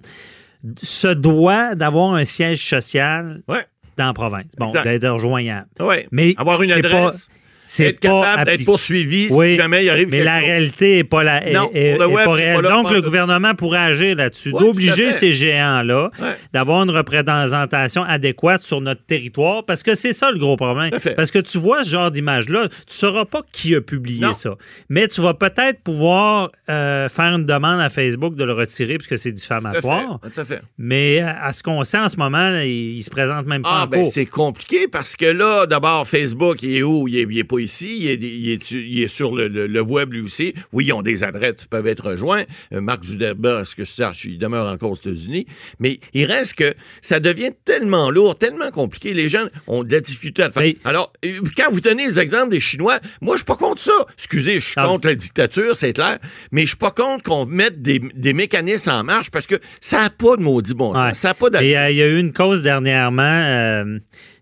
[0.82, 3.66] se doit d'avoir un siège social Ouais.
[3.98, 4.46] dans la province.
[4.58, 5.68] Bon, d'être rejoignable.
[5.80, 6.08] Ouais.
[6.12, 7.28] Mais Avoir une adresse.
[7.28, 7.34] pas-
[7.74, 10.50] C'est capable d'être poursuivi Oui, si jamais il arrive mais la chose.
[10.50, 12.56] réalité n'est pas, la, est- Non, est- pour le est web, pas réelle.
[12.58, 16.28] pas là Donc, le gouvernement pourrait agir là-dessus, Ouais, d'obliger ces géants-là Ouais.
[16.54, 20.92] d'avoir une représentation adéquate sur notre territoire, parce que c'est ça le gros problème.
[21.16, 24.34] Parce que tu vois ce genre d'image-là, tu ne sauras pas qui a publié Non.
[24.34, 24.56] ça.
[24.90, 29.18] Mais tu vas peut-être pouvoir euh, faire une demande à Facebook de le retirer, puisque
[29.18, 30.20] c'est diffamatoire.
[30.22, 30.62] tout à fait.
[30.78, 33.62] Mais euh, à ce qu'on sait en ce moment, là, il, ne se présente même
[33.62, 37.08] pas Ah, en ben c'est compliqué parce que là, d'abord, Facebook, il est où?
[37.08, 37.98] Il est, il est pas ici.
[38.00, 40.54] Il est, il est, il est sur le, le- le web, lui aussi.
[40.72, 42.44] Oui, ils ont des adresses qui peuvent être rejoints.
[42.74, 45.46] Euh, Mark Zuckerberg, ce que je sache, il demeure encore aux États-Unis?
[45.80, 49.14] Mais il reste que ça devient tellement lourd, tellement compliqué.
[49.14, 50.64] Les gens ont de la difficulté à le faire.
[50.64, 53.82] Mais- Alors, euh, quand vous tenez les exemples des Chinois, moi, je suis pas contre
[53.82, 53.92] ça.
[54.18, 54.86] Excusez, je suis Ah.
[54.88, 56.20] contre la dictature, c'est clair.
[56.52, 60.00] Mais je suis pas contre qu'on mette des, des mécanismes en marche parce que ça
[60.02, 61.04] n'a pas de maudit bon sens.
[61.06, 61.14] Ouais.
[61.14, 61.48] Ça n'a pas.
[61.62, 63.22] Et euh, il y a eu une cause dernièrement.
[63.24, 64.00] euh,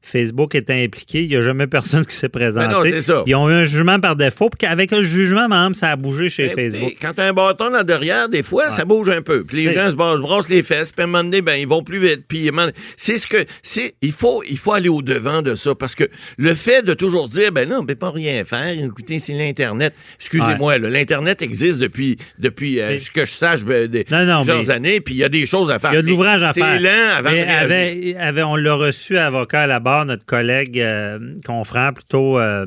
[0.09, 1.23] Facebook est impliqué.
[1.23, 2.67] Il n'y a jamais personne qui s'est présenté.
[2.67, 3.23] Ben non, c'est ça.
[3.25, 4.49] Ils ont eu un jugement par défaut.
[4.49, 6.95] Puis avec le jugement, même, ça a bougé chez Ben, Facebook.
[7.01, 9.43] quand t'as un bâton là derrière, des fois, ça bouge un peu.
[9.43, 11.67] Puis les gens se brassent, brassent les fesses, puis à un moment donné, ben, ils
[11.67, 12.23] vont plus vite.
[12.27, 13.93] Puis un c'est ce que c'est.
[14.01, 16.05] Il faut, il faut aller au devant de ça parce que
[16.37, 18.67] le fait de toujours dire, ben non, on peut pas rien faire.
[18.71, 19.93] Écoutez, c'est l'internet.
[20.19, 24.69] Excusez-moi, là, l'internet existe depuis, depuis euh, que je sache, ben, des, Non, non, plusieurs
[24.71, 24.99] années.
[25.01, 25.91] Puis il y a des choses à faire.
[25.91, 26.65] Il y a de l'ouvrage à faire.
[26.75, 27.59] C'est lent avant de réagir.
[27.61, 32.39] avait- avait- on l'a reçu avocat à la barre, notre collègue euh, confrère plutôt.
[32.39, 32.65] euh,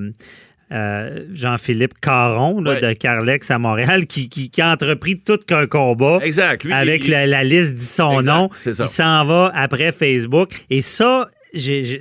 [0.72, 2.80] euh, Jean-Philippe Caron là, Ouais.
[2.80, 6.64] de Carlex à Montréal qui, qui, qui a entrepris tout qu'un combat Exact.
[6.64, 8.48] Lui, avec il- la, la liste dit son Exact, nom.
[8.64, 10.48] Il s'en va après Facebook.
[10.70, 11.28] Et ça,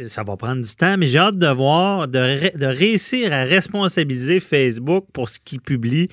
[0.07, 4.39] ça va prendre du temps, mais j'ai hâte de voir, de, de réussir à responsabiliser
[4.39, 6.07] Facebook pour ce qu'il publie.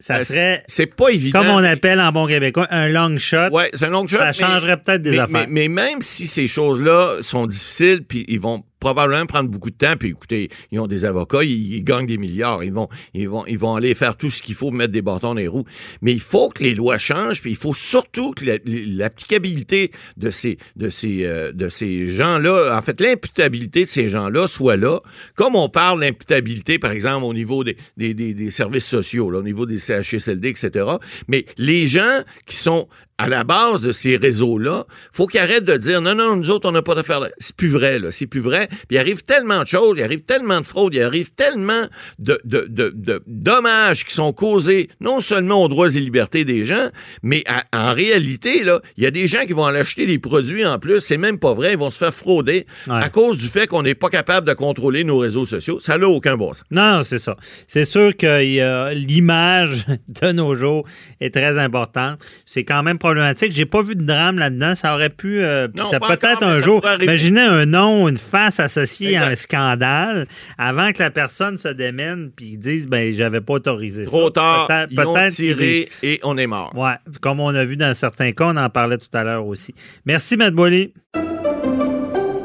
[0.00, 1.40] Ça Euh, serait, C'est pas évident.
[1.40, 3.48] comme on appelle en bon québécois, un long shot.
[3.50, 4.18] Ouais, c'est un long shot.
[4.18, 5.46] Ça mais- changerait peut-être des mais, affaires.
[5.48, 9.76] Mais, mais même si ces choses-là sont difficiles, puis ils vont probablement prendre beaucoup de
[9.76, 13.44] temps, puis écoutez, ils ont des avocats, ils, gagnent des milliards, ils vont, ils vont,
[13.46, 15.64] ils vont aller faire tout ce qu'il faut, mettre des bâtons dans les roues.
[16.02, 20.30] Mais il faut que les lois changent, puis il faut surtout que la- l'applicabilité de
[20.30, 25.00] ces, de ces, euh, de ces gens-là, en fait, l'imputabilité de ces gens-là soit là.
[25.34, 29.38] Comme on parle d'imputabilité, par exemple, au niveau des, des, des, des services sociaux, là,
[29.38, 30.86] au niveau des CHSLD, etc.
[31.28, 32.88] Mais les gens qui sont
[33.20, 36.68] à la base de ces réseaux-là, faut qu'ils arrêtent de dire non, non, nous autres,
[36.68, 37.18] on n'a pas d'affaires.
[37.18, 37.28] là.
[37.38, 38.12] C'est plus vrai, là.
[38.12, 38.67] C'est plus vrai.
[38.68, 41.86] Puis il arrive tellement de choses, il arrive tellement de fraudes, il arrive tellement
[42.18, 46.64] de, de, de, de dommages qui sont causés non seulement aux droits et libertés des
[46.64, 46.88] gens,
[47.22, 50.18] mais à- en réalité, là, il y a des gens qui vont aller acheter des
[50.18, 51.00] produits en plus.
[51.00, 51.72] C'est même pas vrai.
[51.72, 53.02] Ils vont se faire frauder Ouais.
[53.02, 55.80] à cause du fait qu'on n'est pas capable de contrôler nos réseaux sociaux.
[55.80, 56.62] Ça n'a aucun bon sens.
[56.70, 57.36] Non, c'est ça.
[57.66, 59.86] C'est sûr que l'image
[60.22, 60.86] de nos jours
[61.20, 62.20] est très importante.
[62.44, 63.52] C'est quand même problématique.
[63.52, 64.74] J'ai pas vu de drame là-dedans.
[64.74, 65.40] Ça aurait pu.
[65.42, 66.80] euh, Non, ça peut-être un jour.
[67.00, 69.42] Imaginez un nom, une face associée à un Exact.
[69.42, 70.26] scandale
[70.58, 74.10] avant que la personne se démène puis disent ben j'avais pas autorisé ça.
[74.10, 76.72] Trop tard, Peut-être- ils ont tiré et on est mort.
[76.76, 79.74] Ouais, comme on a vu dans certains cas, on en parlait tout à l'heure aussi.
[80.06, 80.92] Merci, Matt Boily.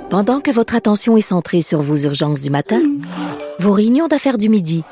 [0.10, 2.82] Pendant que votre attention est centrée sur vos urgences du matin,
[3.60, 4.84] vos réunions d'affaires du midi,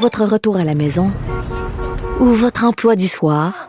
[0.00, 1.12] votre retour à la maison
[2.20, 3.68] ou votre emploi du soir,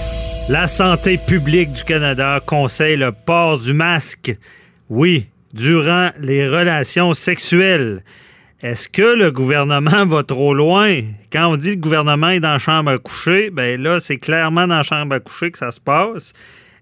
[0.49, 4.35] La santé publique du Canada conseille le port du masque.
[4.89, 8.03] Oui, durant les relations sexuelles.
[8.61, 11.01] Est-ce que le gouvernement va trop loin?
[11.31, 14.17] Quand on dit que le gouvernement est dans la chambre à coucher, ben là, c'est
[14.17, 16.33] clairement dans la chambre à coucher que ça se passe.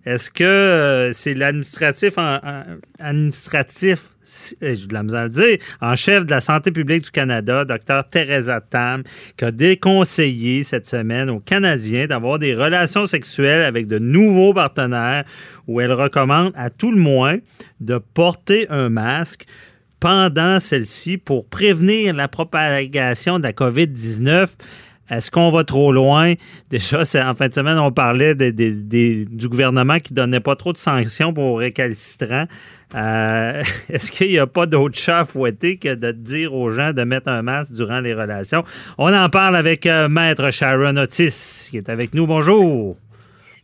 [0.09, 2.63] Est-ce que euh, c'est l'administratif euh,
[2.99, 8.03] j'ai de la à le dire, en chef de la santé publique du Canada, Dr
[8.09, 9.03] Teresa Tam,
[9.37, 15.25] qui a déconseillé cette semaine aux Canadiens d'avoir des relations sexuelles avec de nouveaux partenaires
[15.67, 17.37] où elle recommande à tout le moins
[17.79, 19.45] de porter un masque
[19.99, 24.47] pendant celle-ci pour prévenir la propagation de la COVID-19.
[25.09, 26.33] Est-ce qu'on va trop loin?
[26.69, 31.33] Déjà, en fin de semaine, on parlait du gouvernement qui donnait pas trop de sanctions
[31.33, 32.45] pour récalcitrants.
[32.95, 36.93] Euh, Est-ce qu'il n'y a pas d'autre chat à fouetter que de dire aux gens
[36.93, 38.63] de mettre un masque durant les relations?
[38.97, 42.27] On en parle avec euh, Maître Sharon Otis, qui est avec nous.
[42.27, 42.97] Bonjour.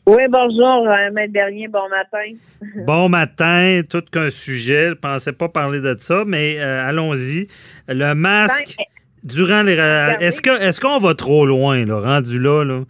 [0.08, 2.38] Oui, bonjour, euh, Maître Bernier, bon matin.
[2.86, 4.86] Bon matin, tout qu'un sujet.
[4.86, 7.48] Je ne pensais pas parler de ça, mais allons-y.
[7.88, 8.86] Le masque, Ben,
[9.26, 9.74] durant les...
[9.74, 12.64] Est-ce que est-ce qu'on va trop loin, là, rendu là?
[12.64, 12.84] là?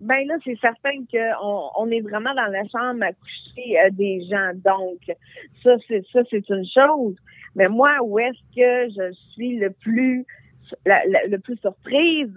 [0.00, 4.26] Ben là, c'est certain qu'on on est vraiment dans la chambre à coucher euh, des
[4.30, 4.52] gens.
[4.64, 4.98] Donc,
[5.62, 7.16] ça, c'est ça, c'est une chose.
[7.54, 10.24] Mais moi, où est-ce que je suis le plus
[10.86, 12.34] la- la- le plus surprise,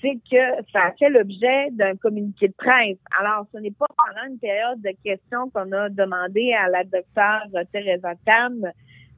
[0.00, 2.98] c'est que ça a fait l'objet d'un communiqué de presse.
[3.20, 7.46] Alors, ce n'est pas pendant une période de questions qu'on a demandé à la docteure
[7.72, 8.66] Teresa Tam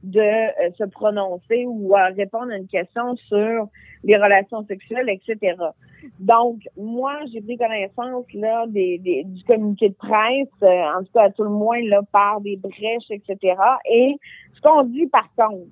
[0.03, 3.67] de euh, se prononcer ou à répondre à une question sur
[4.03, 5.55] les relations sexuelles, etc.
[6.19, 11.11] Donc, moi, j'ai pris connaissance là des, des- du communiqué de presse, euh, en tout
[11.13, 13.55] cas à tout le moins là par des brèches, etc.
[13.89, 14.15] Et
[14.55, 15.65] ce qu'on dit par contre,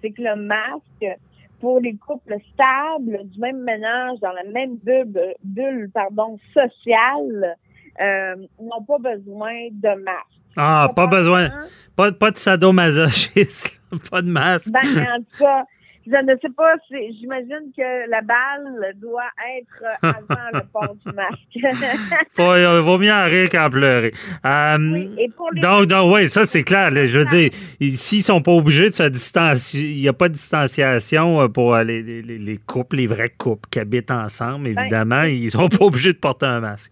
[0.00, 1.18] c'est que le masque
[1.60, 7.56] pour les couples stables du même ménage dans la même bulle, bulle pardon sociale
[8.00, 10.41] euh, n'ont pas besoin de masque.
[10.56, 11.50] Ah, pas besoin.
[11.96, 13.78] Pas, pas de sadomasochisme,
[14.10, 14.68] pas de masque.
[14.70, 15.62] Ben, en tout cas,
[16.04, 16.72] je ne sais pas,
[17.20, 19.22] j'imagine que la balle doit
[19.58, 21.38] être avant le port du masque.
[22.38, 24.12] Il vaut mieux en rire qu'en pleurer.
[24.44, 26.90] Euh, Oui, et pour les- Donc, donc oui, ça c'est clair.
[26.90, 27.06] là.
[27.06, 30.28] je veux dire, ils- s'ils sont pas obligés de se distancier, il n'y a pas
[30.28, 34.10] de distanciation euh, pour euh, les, les- les- les couples, les vrais couples qui habitent
[34.10, 36.90] ensemble, Ben, évidemment, ils sont pas obligés de porter un masque.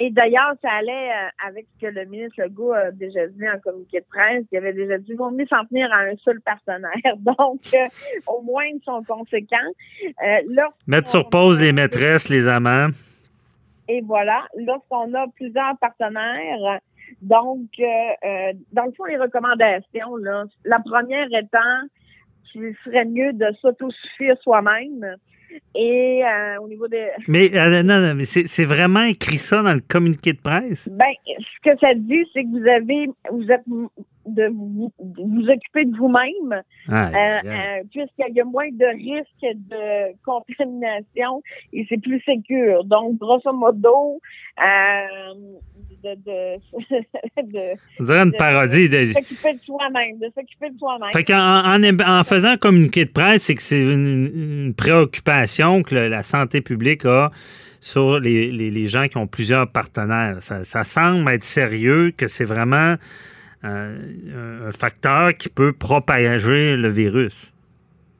[0.00, 3.58] Et d'ailleurs, ça allait euh, avec ce que le ministre Legault a déjà dit en
[3.58, 4.44] communiqué de presse.
[4.52, 6.90] Il avait déjà dit, vaut mieux s'en tenir à un seul partenaire.
[7.18, 7.86] Donc, euh,
[8.26, 9.56] au moins, ils sont conséquents.
[10.04, 12.88] Euh, Mettre sur pause les maîtresses, les amants.
[13.88, 16.80] Et voilà, lorsqu'on a plusieurs partenaires,
[17.22, 17.84] donc, euh,
[18.24, 21.86] euh, dans le fond, les recommandations, là, la première étant
[22.44, 25.16] qu'il serait mieux de s'autosuffire soi-même.
[25.74, 27.08] Et euh, au niveau des...
[27.28, 30.88] Mais euh, non, non, mais c'est c'est vraiment écrit ça dans le communiqué de presse?
[30.90, 33.64] Ben, ce que ça dit, c'est que vous avez, vous êtes
[34.34, 39.56] de vous, de vous occuper de vous-même, euh, euh, puisqu'il y a moins de risques
[39.70, 42.84] de contamination et c'est plus sécure.
[42.84, 44.20] Donc, grosso modo,
[44.58, 45.34] euh,
[46.04, 46.56] de, de,
[47.52, 48.88] de, On dirait une parodie.
[48.88, 48.98] De...
[49.00, 51.10] de s'occuper de soi-même, de s'occuper de soi-même.
[51.12, 54.30] Fait qu'en en, en faisant un communiqué de presse, c'est que c'est une,
[54.66, 57.30] une préoccupation que le- la santé publique a
[57.80, 60.38] sur les, les- les gens qui ont plusieurs partenaires.
[60.42, 62.94] Ça, ça semble être sérieux, que c'est vraiment
[63.62, 67.52] un facteur qui peut propager le virus.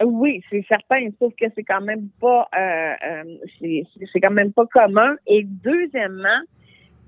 [0.05, 4.67] Oui, c'est certain, sauf que c'est quand même pas euh, euh, c'est quand même pas
[4.67, 5.17] commun.
[5.27, 6.41] Et deuxièmement,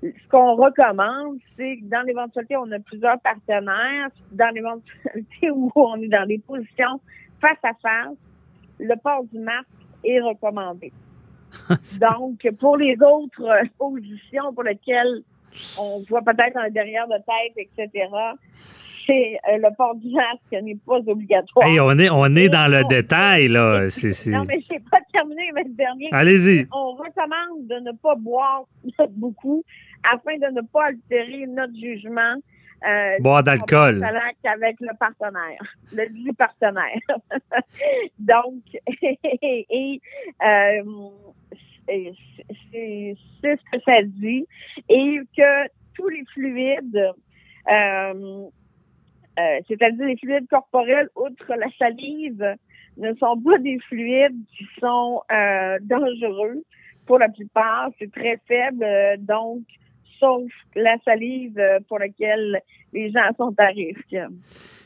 [0.01, 6.01] ce qu'on recommande, c'est que dans l'éventualité, on a plusieurs partenaires, dans l'éventualité où on
[6.01, 6.99] est dans des positions
[7.39, 8.17] face à face,
[8.79, 9.67] le port du masque
[10.03, 10.91] est recommandé.
[12.01, 15.23] Donc, pour les autres euh, positions pour lesquelles
[15.79, 18.07] on voit peut-être un derrière de tête, etc.,
[19.07, 21.65] c'est euh, le port du masque n'est pas obligatoire.
[21.67, 23.89] Hey, on est, on est dans le détail, là.
[23.89, 26.07] C'est- c'est- Non, mais je n'ai pas terminé avec le dernier.
[26.11, 26.67] Allez-y.
[26.71, 28.63] On recommande de ne pas boire
[29.09, 29.63] beaucoup
[30.03, 32.35] afin de ne pas altérer notre jugement.
[32.87, 34.03] Euh, Boire d'alcool.
[34.03, 35.61] avec le partenaire,
[35.93, 36.99] le dit partenaire.
[38.19, 38.61] Donc,
[39.03, 40.01] et,
[40.43, 40.83] euh,
[41.87, 44.45] c'est ce que ça dit.
[44.89, 47.11] Et que tous les fluides,
[47.69, 48.49] euh,
[49.39, 52.55] euh, c'est-à-dire les fluides corporels, outre la salive,
[52.97, 56.63] ne sont pas des fluides qui sont euh, dangereux.
[57.05, 59.63] Pour la plupart, c'est très faible, euh, donc
[60.21, 60.43] sauf
[60.75, 62.61] la salive euh, pour laquelle
[62.93, 64.15] les gens sont à risque.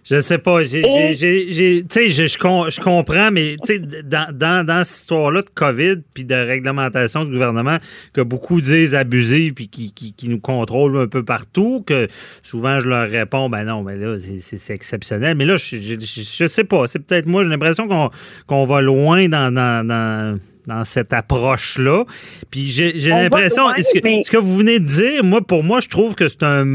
[0.07, 0.61] Je sais pas.
[0.61, 3.55] J'ai, Et- je, je com- je comprends, mais
[4.03, 7.77] dans, dans, dans cette histoire-là de COVID puis de réglementation du gouvernement
[8.13, 12.05] que beaucoup disent abusive puis qui, qui, qui nous contrôlent un peu partout, que
[12.43, 15.35] souvent je leur réponds, ben non, mais là, c'est, c'est- c'est exceptionnel.
[15.35, 16.85] Mais là, je, je, je, je sais pas.
[16.85, 18.11] C'est peut-être moi, j'ai l'impression qu'on,
[18.45, 19.87] qu'on va loin dans, dans,
[20.67, 22.05] dans, cette approche-là.
[22.51, 23.67] Puis j'ai, l'impression,
[24.03, 26.65] mais- ce que vous venez de dire, moi, pour moi, je trouve que c'est un,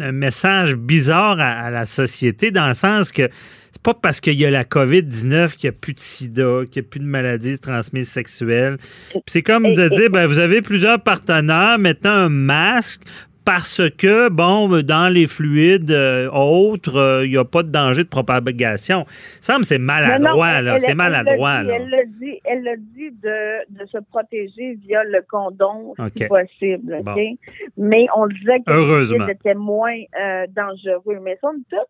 [0.00, 3.28] un message bizarre à, à la société dans le sens que
[3.72, 6.82] c'est pas parce qu'il y a la COVID-19 qu'il n'y a plus de sida, qu'il
[6.82, 8.76] n'y a plus de maladies transmises sexuelles.
[9.26, 13.02] C'est comme de dire, ben, vous avez plusieurs partenaires, mettez un masque
[13.44, 18.04] parce que, bon, dans les fluides euh, autres, euh, il n'y a pas de danger
[18.04, 19.04] de propagation.
[19.40, 20.78] Ça me c'est maladroit, là.
[20.78, 21.74] C'est maladroit, là.
[21.74, 26.28] Elle l'a dit, elle l'a dit de, de se protéger via le condom, si OK.
[26.28, 26.96] possible.
[27.00, 27.04] OK?
[27.04, 27.36] Bon.
[27.76, 29.26] Mais on disait que Heureusement.
[29.26, 31.18] le était moins euh, dangereux.
[31.22, 31.80] Mais somme toute,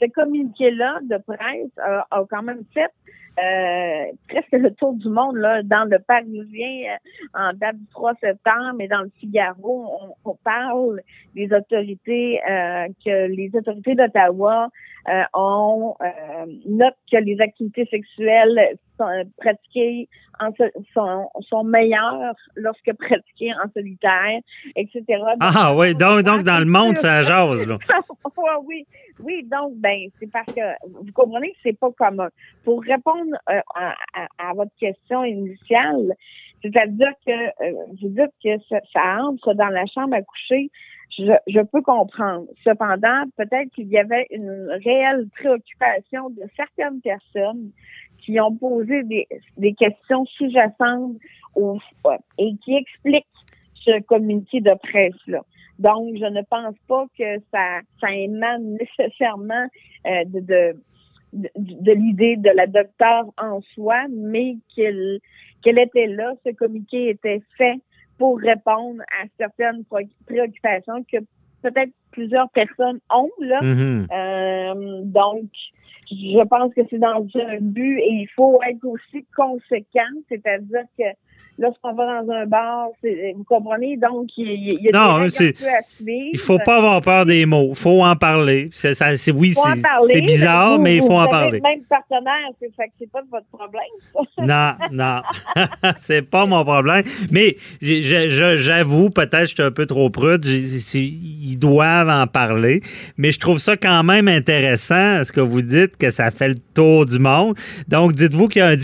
[0.00, 2.90] ce communiqué-là de presse a, a quand même fait
[3.38, 8.14] euh, presque le tour du monde là, dans le Parisien euh, en date du 3
[8.20, 9.86] septembre et dans le Figaro,
[10.24, 11.02] on, on parle
[11.34, 14.68] des autorités euh, que les autorités d'Ottawa
[15.08, 15.94] euh, ont
[16.66, 20.08] notent que les activités sexuelles euh, pratiquées
[20.40, 24.40] en, so- sont, sont meilleures lorsque pratiquées en solitaire,
[24.76, 25.02] etc.
[25.40, 27.78] Ah oui, donc, donc dans le monde, ça jase, là.
[28.64, 28.86] Oui,
[29.20, 32.28] oui, donc ben c'est parce que vous comprenez que c'est pas commun.
[32.64, 36.12] Pour répondre euh, à, à- à votre question initiale,
[36.62, 40.70] c'est-à-dire que euh, vous dites que ça, ça entre dans la chambre à coucher,
[41.18, 42.46] je, je peux comprendre.
[42.64, 47.70] Cependant, peut-être qu'il y avait une réelle préoccupation de certaines personnes
[48.26, 51.16] qui ont posé des, des questions sous-jacentes
[51.54, 51.78] au,
[52.38, 53.24] et qui expliquent
[53.76, 55.42] ce communiqué de presse-là.
[55.78, 59.66] Donc, je ne pense pas que ça, ça émane nécessairement
[60.06, 60.76] euh, de, de,
[61.56, 65.20] de, l'idée de la docteure en soi, mais qu'elle
[65.64, 67.78] était là, ce communiqué était fait
[68.18, 71.18] pour répondre à certaines pré- préoccupations que
[71.62, 73.60] peut-être plusieurs personnes ont là.
[73.62, 74.06] Mhm.
[74.12, 75.44] Euh, donc,
[76.10, 81.02] je pense que c'est dans un but et il faut être aussi conséquent, c'est-à-dire que
[81.58, 85.66] lorsqu'on va dans un bar, vous comprenez, donc il y, il a Non, des c'est-
[85.66, 86.28] à suivre.
[86.32, 87.70] Il faut pas avoir peur des mots.
[87.70, 88.68] Il faut en parler.
[88.72, 89.74] C'est, ça, c'est, oui, Faut en
[90.06, 91.58] c'est, bizarre, vous- mais il vous faut en parler.
[91.58, 93.82] le même partenaire, c'est fait que c'est pas de votre problème.
[94.38, 95.22] Non, non.
[95.98, 97.02] c'est pas mon problème.
[97.32, 100.44] Mais j'avoue, peut-être que je suis un peu trop prude.
[100.44, 100.98] j'ai- c'est-
[102.04, 102.82] En parler.
[103.16, 106.56] Mais je trouve ça quand même intéressant, ce que vous dites, que ça fait le
[106.74, 107.56] tour du monde.
[107.88, 108.76] Donc, dites-vous qu'il y a un,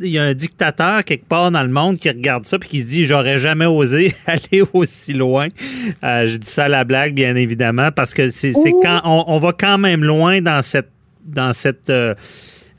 [0.00, 2.80] il y a un dictateur quelque part dans le monde qui regarde ça puis qui
[2.80, 5.48] se dit, j'aurais jamais osé aller aussi loin.
[6.04, 8.52] Euh, je dis ça à la blague, bien évidemment, parce que c'est
[8.82, 10.90] quand on, va quand même loin dans cette
[11.24, 12.14] dans cette euh,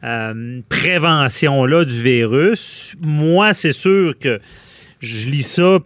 [0.03, 2.95] euh, prévention-là du virus.
[3.01, 4.39] Moi, c'est sûr que
[4.99, 5.79] je lis ça.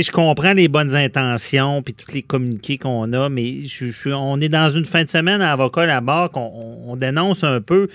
[0.00, 4.48] Je comprends les bonnes intentions puis tous les communiqués qu'on a, mais je, on est
[4.48, 7.88] dans une fin de semaine à avocat là-bas qu'on on dénonce un peu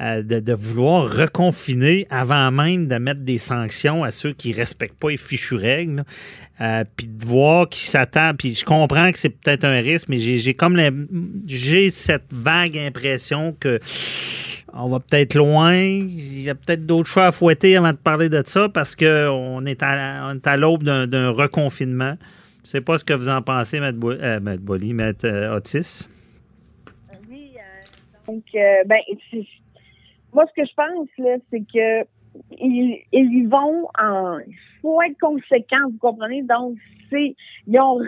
[0.00, 4.98] euh, de, vouloir reconfiner avant même de mettre des sanctions à ceux qui ne respectent
[4.98, 6.04] pas les fichues règles.
[6.62, 8.32] Euh, puis de voir qui s'attend.
[8.34, 10.80] Puis je comprends que c'est peut-être un risque, mais j'ai comme
[11.90, 13.80] cette vague impression que
[14.72, 15.74] on va peut-être loin.
[15.74, 19.64] Il y a peut-être d'autres choix à fouetter avant de parler de ça parce qu'on
[19.66, 22.16] est à, l'aube d'un reconfinement.
[22.64, 23.92] Je sais pas ce que vous en pensez, M.
[23.92, 24.94] Bo euh, Bolly,
[25.50, 26.08] Otis.
[27.28, 27.52] Oui,
[28.26, 29.00] donc, ben,
[30.32, 32.06] moi, ce que je pense, là, c'est que
[32.58, 34.38] ils, ils vont en.
[34.38, 36.42] Il faut être conséquent, vous comprenez?
[36.42, 36.76] Donc,
[37.10, 37.34] c'est.
[37.66, 38.00] Ils ont.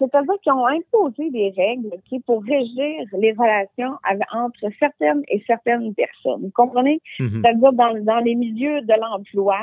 [0.00, 3.92] C'est-à-dire qu'ils ont imposé des règles qui pour régir les relations
[4.32, 6.42] entre certaines et certaines personnes.
[6.42, 7.00] Vous comprenez?
[7.20, 7.40] Mm-hmm.
[7.40, 9.58] C'est-à-dire dans, dans les milieux de l'emploi,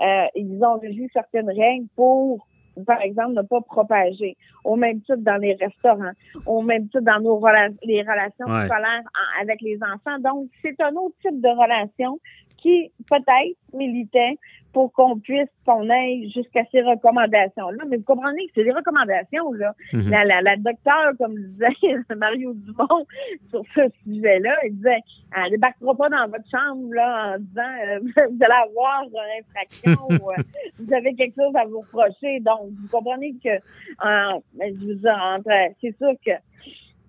[0.00, 2.46] euh, ils ont régi certaines règles pour
[2.86, 4.36] par exemple, ne pas propager.
[4.64, 6.12] Au même titre dans les restaurants,
[6.46, 7.40] au même titre dans nos
[7.82, 9.02] les relations scolaires
[9.40, 10.18] avec les enfants.
[10.20, 12.18] Donc, c'est un autre type de relation
[12.64, 14.38] qui peut-être militait
[14.72, 17.84] pour qu'on puisse, qu'on aille jusqu'à ces recommandations-là.
[17.88, 19.72] Mais vous comprenez que c'est des recommandations, là.
[19.92, 20.10] Mhm.
[20.10, 21.68] la, la, la docteure, comme disait
[22.16, 23.06] Mario Dumont
[23.50, 24.98] sur ce sujet-là, il disait,
[25.36, 28.00] elle débarquera pas dans votre chambre, là, en disant, euh,
[28.30, 30.42] vous allez avoir une infraction ou euh,
[30.80, 32.40] vous avez quelque chose à vous reprocher.
[32.40, 35.38] Donc, vous comprenez que, euh, je veux dire,
[35.80, 36.32] c'est sûr que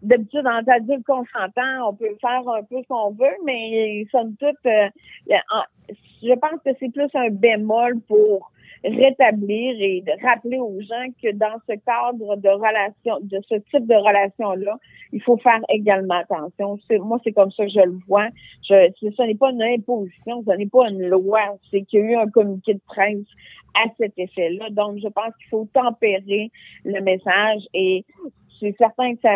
[0.06, 4.66] d'habitude, en adulte consentant, on peut faire un peu ce qu'on veut, mais somme toute,
[4.66, 4.89] euh,
[6.24, 8.51] je pense que c'est plus un bémol pour
[8.84, 13.95] rétablir et rappeler aux gens que dans ce cadre de relation, de ce type de
[13.95, 14.78] relation-là,
[15.12, 16.78] il faut faire également attention.
[17.01, 18.28] Moi, c'est comme ça que je le vois.
[18.68, 21.41] Je, ce n'est pas une imposition, ce n'est pas une loi.
[21.72, 23.26] C'est qu'il y a eu un communiqué de presse
[23.74, 24.70] à cet effet-là.
[24.72, 26.51] Donc, je pense qu'il faut tempérer
[26.84, 28.06] le message et
[28.60, 29.36] c'est certain que ça,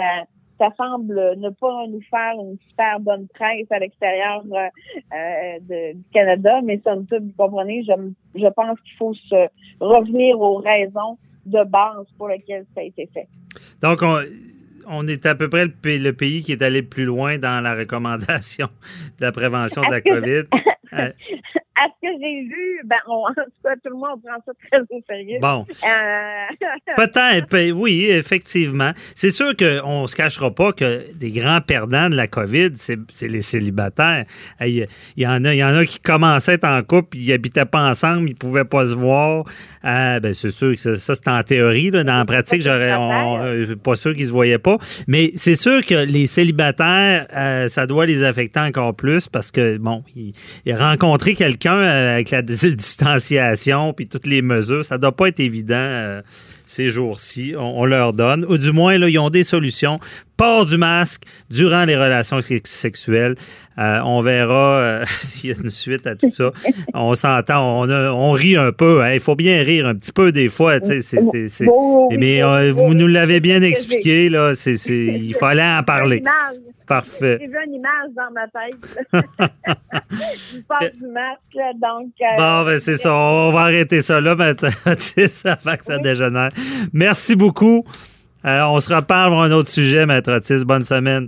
[0.60, 5.60] ça semble ne pas nous faire une super bonne presse à l'extérieur euh,
[5.94, 7.94] du Canada, mais somme toute, vous comprenez, je,
[8.36, 9.48] je pense qu'il faut se
[9.80, 13.28] revenir aux raisons de base pour lesquelles ça a été fait.
[13.82, 14.02] Donc,
[14.88, 18.68] on, est à peu près le, pays qui est allé plus loin dans la recommandation
[19.20, 20.44] de la prévention de la COVID.
[21.80, 24.52] à ce que j'ai vu, ben, on, en tout cas, tout le monde prend ça
[24.70, 25.40] très au sérieux.
[25.42, 25.66] Bon.
[25.70, 26.96] Euh...
[26.98, 28.92] Peut-être, ben, oui, effectivement.
[29.16, 33.28] C'est sûr qu'on ne se cachera pas que des grands perdants de la COVID, c'est
[33.28, 34.26] les célibataires.
[34.62, 37.30] Il y, en a, il y en a qui commençaient à être en couple, ils
[37.30, 39.46] n'habitaient pas ensemble, ils ne pouvaient pas se voir.
[39.86, 41.92] Euh, ben, c'est sûr que ça, c'est en théorie.
[41.92, 44.78] Là, dans la pratique, j'aurais euh, pas sûr qu'ils se voyaient pas.
[45.08, 49.78] Mais c'est sûr que les célibataires, euh, ça doit les affecter encore plus parce que,
[49.78, 50.34] bon, ils,
[50.66, 55.40] ils rencontré quelqu'un euh, avec la distanciation puis toutes les mesures, ça doit pas être
[55.40, 56.22] évident euh,
[56.70, 57.56] ces jours-ci.
[57.58, 60.00] On, leur donne, ou du moins, là, ils ont des solutions.
[60.38, 63.36] Port du masque durant les relations sexuelles.
[63.80, 66.52] Euh, on verra s'il y a une suite à tout ça.
[66.94, 69.02] on s'entend, on, on, rit un peu.
[69.02, 69.14] Hein.
[69.16, 70.80] Il faut bien rire un petit peu des fois.
[72.12, 74.30] mais vous nous l'avez bien expliqué.
[74.30, 74.54] Là,
[74.88, 76.24] il fallait en parler.
[76.90, 77.38] Parfait.
[77.40, 78.98] J'ai vu une image dans ma tête.
[80.52, 82.12] je parle du masque, donc.
[82.20, 83.14] Euh, bon, ben c'est ça.
[83.14, 86.50] On va arrêter ça là maintenant, avant que ça dégénère.
[86.94, 87.84] Merci beaucoup.
[88.46, 90.64] Euh, on se reparle pour un autre sujet, Maître Otis.
[90.66, 91.28] Bonne semaine.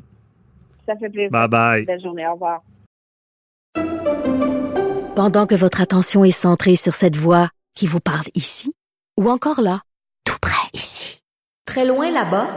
[0.85, 1.29] Ça fait plaisir.
[1.31, 1.85] Bye bye.
[1.85, 2.25] Belle journée.
[2.27, 2.61] Au revoir.
[5.15, 8.73] Pendant que votre attention est centrée sur cette voix qui vous parle ici,
[9.19, 9.81] ou encore là,
[10.25, 11.21] tout près ici,
[11.65, 12.47] très loin là-bas,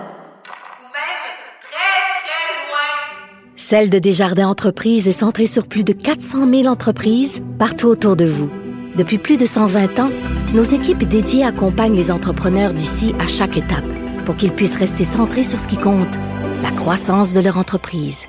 [3.67, 8.27] Celle de Desjardins Entreprises est centrée sur plus de 400 000 entreprises partout autour de
[8.27, 8.51] vous.
[8.97, 10.11] Depuis plus de 120 ans,
[10.55, 13.85] nos équipes dédiées accompagnent les entrepreneurs d'ici à chaque étape
[14.25, 16.15] pour qu'ils puissent rester centrés sur ce qui compte,
[16.63, 18.27] la croissance de leur entreprise.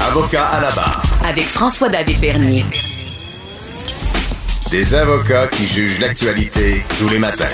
[0.00, 1.02] Avocat à la barre.
[1.24, 2.64] Avec François-David Bernier.
[4.70, 7.44] Des avocats qui jugent l'actualité tous les matins.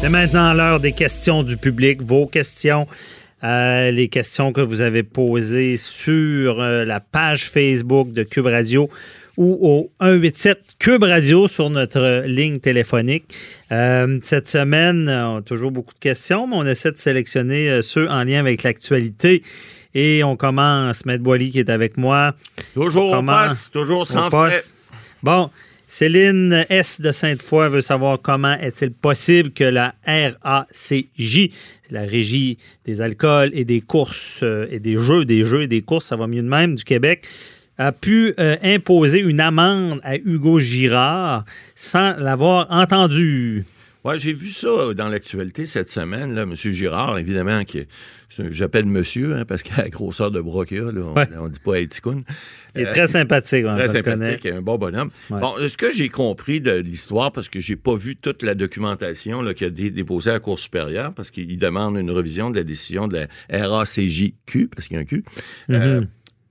[0.00, 2.86] C'est maintenant l'heure des questions du public, vos questions.
[3.42, 8.90] Euh, les questions que vous avez posées sur euh, la page Facebook de Cube Radio
[9.36, 13.34] ou au 187 Cube Radio sur notre ligne téléphonique.
[13.72, 17.80] Euh, cette semaine, on a toujours beaucoup de questions, mais on essaie de sélectionner euh,
[17.82, 19.42] ceux en lien avec l'actualité.
[19.94, 22.34] Et on commence, Maître Boily qui est avec moi.
[22.74, 24.50] Toujours On au commence poste, toujours sans frais.
[24.50, 24.90] poste.
[25.22, 25.50] Bon,
[25.92, 27.00] Céline S.
[27.00, 31.50] de Sainte-Foy veut savoir comment est-il possible que la RACJ,
[31.90, 35.82] la Régie des alcools et des courses euh, et des jeux, des jeux et des
[35.82, 37.26] courses, ça va mieux de même, du Québec,
[37.76, 43.64] a pu euh, imposer une amende à Hugo Girard sans l'avoir entendu.
[44.04, 46.54] Ouais, j'ai vu ça dans l'actualité cette semaine, là, M.
[46.54, 47.86] Girard, évidemment, qui
[48.50, 51.28] j'appelle monsieur, hein, parce qu'à la grosseur de bras qu'il a, là, on, Ouais.
[51.38, 52.22] on dit pas Haïticoun.
[52.76, 54.26] Il est très sympathique, on Très le connaît.
[54.36, 55.10] sympathique, un bon bonhomme.
[55.30, 55.40] Ouais.
[55.40, 59.42] Bon, ce que j'ai compris de l'histoire, parce que j'ai pas vu toute la documentation
[59.42, 62.56] là, qui a été déposée à la Cour supérieure, parce qu'il demande une revision de
[62.56, 65.24] la décision de la RACJQ, parce qu'il y a un Q.
[65.70, 66.02] Euh,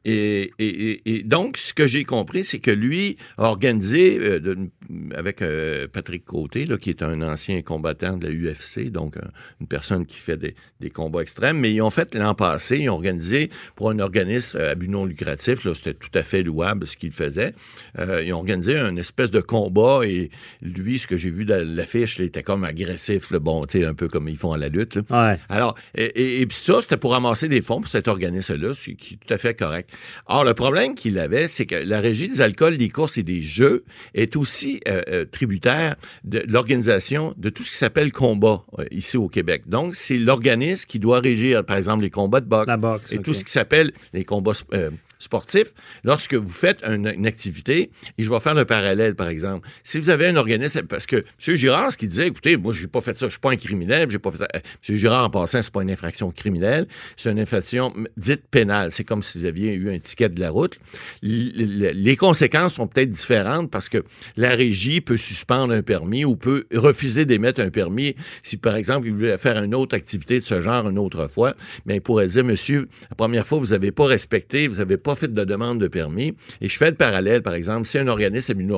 [0.05, 4.39] et, et- et- et donc, ce que j'ai compris, c'est que lui a organisé, euh,
[4.39, 4.57] de-
[5.15, 9.29] avec euh, Patrick Côté, là, qui est un ancien combattant de la UFC, donc un-
[9.61, 12.89] une personne qui fait des, des combats extrêmes, mais ils ont fait l'an passé, ils
[12.89, 16.43] ont organisé pour un organisme euh, à but non lucratif, là, c'était tout à fait
[16.43, 17.53] louable ce qu'il faisait,
[17.97, 20.29] ils ont organisé un espèce de combat et
[20.61, 23.85] lui, ce que j'ai vu dans l'affiche, il était comme agressif, là, bon, tu sais,
[23.85, 24.95] un peu comme ils font à la lutte.
[25.09, 25.37] Ouais.
[25.49, 28.91] Alors, et, et- et puis ça, c'était pour ramasser des fonds pour cet organisme-là, ce
[28.91, 29.88] qui est tout à fait correct.
[30.27, 33.41] Or, le problème qu'il avait, c'est que la Régie des alcools, des courses et des
[33.41, 33.83] jeux
[34.13, 39.17] est aussi euh, euh, tributaire de l'organisation de tout ce qui s'appelle combat euh, ici
[39.17, 39.63] au Québec.
[39.67, 43.19] Donc, c'est l'organisme qui doit régir, par exemple, les combats de boxe, La boxe, et
[43.19, 45.73] tout ce qui s'appelle les combats euh, sportifs.
[46.03, 49.99] Lorsque vous faites une, une activité, et je vais faire le parallèle, par exemple, si
[49.99, 51.55] vous avez un organisme, parce que M.
[51.55, 54.09] Girard, ce qu'il disait, écoutez, moi, j'ai pas fait ça, je suis pas un criminel,
[54.09, 54.47] j'ai pas fait ça.
[54.55, 54.95] Euh, M.
[54.95, 58.91] Girard, en passant, c'est pas une infraction criminelle, c'est une infraction dite pénale.
[58.91, 60.79] C'est comme si vous aviez eu un ticket de la route.
[61.21, 64.03] Les conséquences sont peut-être différentes parce que
[64.37, 69.07] la régie peut suspendre un permis ou peut refuser d'émettre un permis si, par exemple,
[69.07, 71.55] il voulait faire une autre activité de ce genre une autre fois.
[71.85, 75.08] Mais il pourrait dire, monsieur, la première fois, vous n'avez pas respecté, vous n'avez pas
[75.15, 76.33] fait de demande de permis.
[76.61, 78.69] Et je fais le parallèle, par exemple, si un organisme à but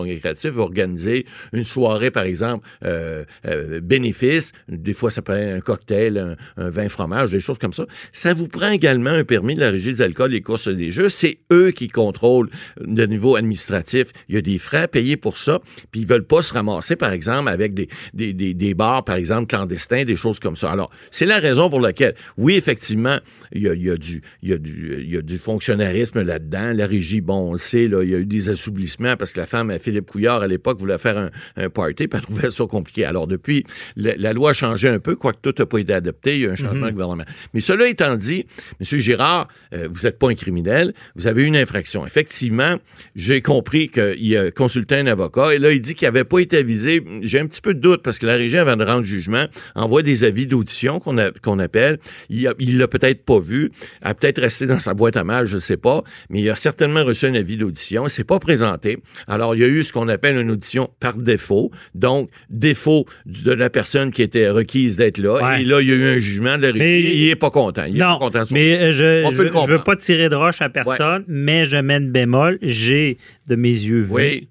[0.57, 6.37] organiser une soirée, par exemple, euh, euh, bénéfice, des fois ça peut être un cocktail,
[6.57, 9.71] un, vin fromage, des choses comme ça, ça vous prend également un permis de la
[9.71, 11.09] régie des alcools et courses des jeux.
[11.09, 14.07] C'est eux qui contrôlent de niveau administratif.
[14.29, 15.59] Il y a des frais à payer pour ça,
[15.91, 19.15] puis ils veulent pas se ramasser, par exemple, avec des, des, des, des bars, par
[19.15, 20.71] exemple, clandestins, des choses comme ça.
[20.71, 23.17] Alors, c'est la raison pour laquelle, oui, effectivement,
[23.51, 26.73] il y a, y a du, il y il y a du fonctionnalisme là-dedans.
[26.73, 29.39] La régie, bon, on le sait, là, il y a eu des assouplissements parce que
[29.39, 32.65] la femme, Philippe Couillard, à l'époque, voulait faire un, un party, puis elle trouvait ça
[32.65, 33.05] compliqué.
[33.05, 33.65] Alors, depuis,
[33.95, 36.45] la, la loi a changé un peu, quoique tout n'a pas été adopté, il y
[36.45, 37.25] a eu un changement de gouvernement.
[37.53, 38.45] Mais cela étant dit,
[38.79, 38.99] M.
[38.99, 42.05] Girard, euh, vous n'êtes pas un criminel, vous avez eu une infraction.
[42.05, 42.77] Effectivement,
[43.15, 46.57] j'ai compris qu'il a consulté un avocat, et là, il dit qu'il n'avait pas été
[46.57, 47.03] avisé.
[47.21, 49.45] J'ai un petit peu de doute, parce que la régie, avant de rendre jugement,
[49.75, 51.99] envoie des avis d'audition qu'on qu'on appelle.
[52.29, 55.61] Il l'a peut-être pas vu, a peut-être resté dans sa boîte à mal, je ne
[55.61, 58.05] sais pas, mais il a certainement reçu un avis d'audition.
[58.05, 58.99] Il s'est pas présenté.
[59.27, 61.71] Alors, il y a eu ce qu'on appelle une audition par défaut.
[61.95, 65.35] Donc, défaut de la personne qui était requise d'être là.
[65.41, 65.61] Ouais.
[65.61, 66.73] Et là, il y a eu un jugement de la.
[66.73, 67.83] Mais- il est pas content.
[67.87, 70.69] Il est Non, pas content mais euh, je, je, veux pas tirer de roche à
[70.69, 72.57] personne, mais je mène bémol.
[72.61, 74.47] J'ai, de mes yeux vus, Oui.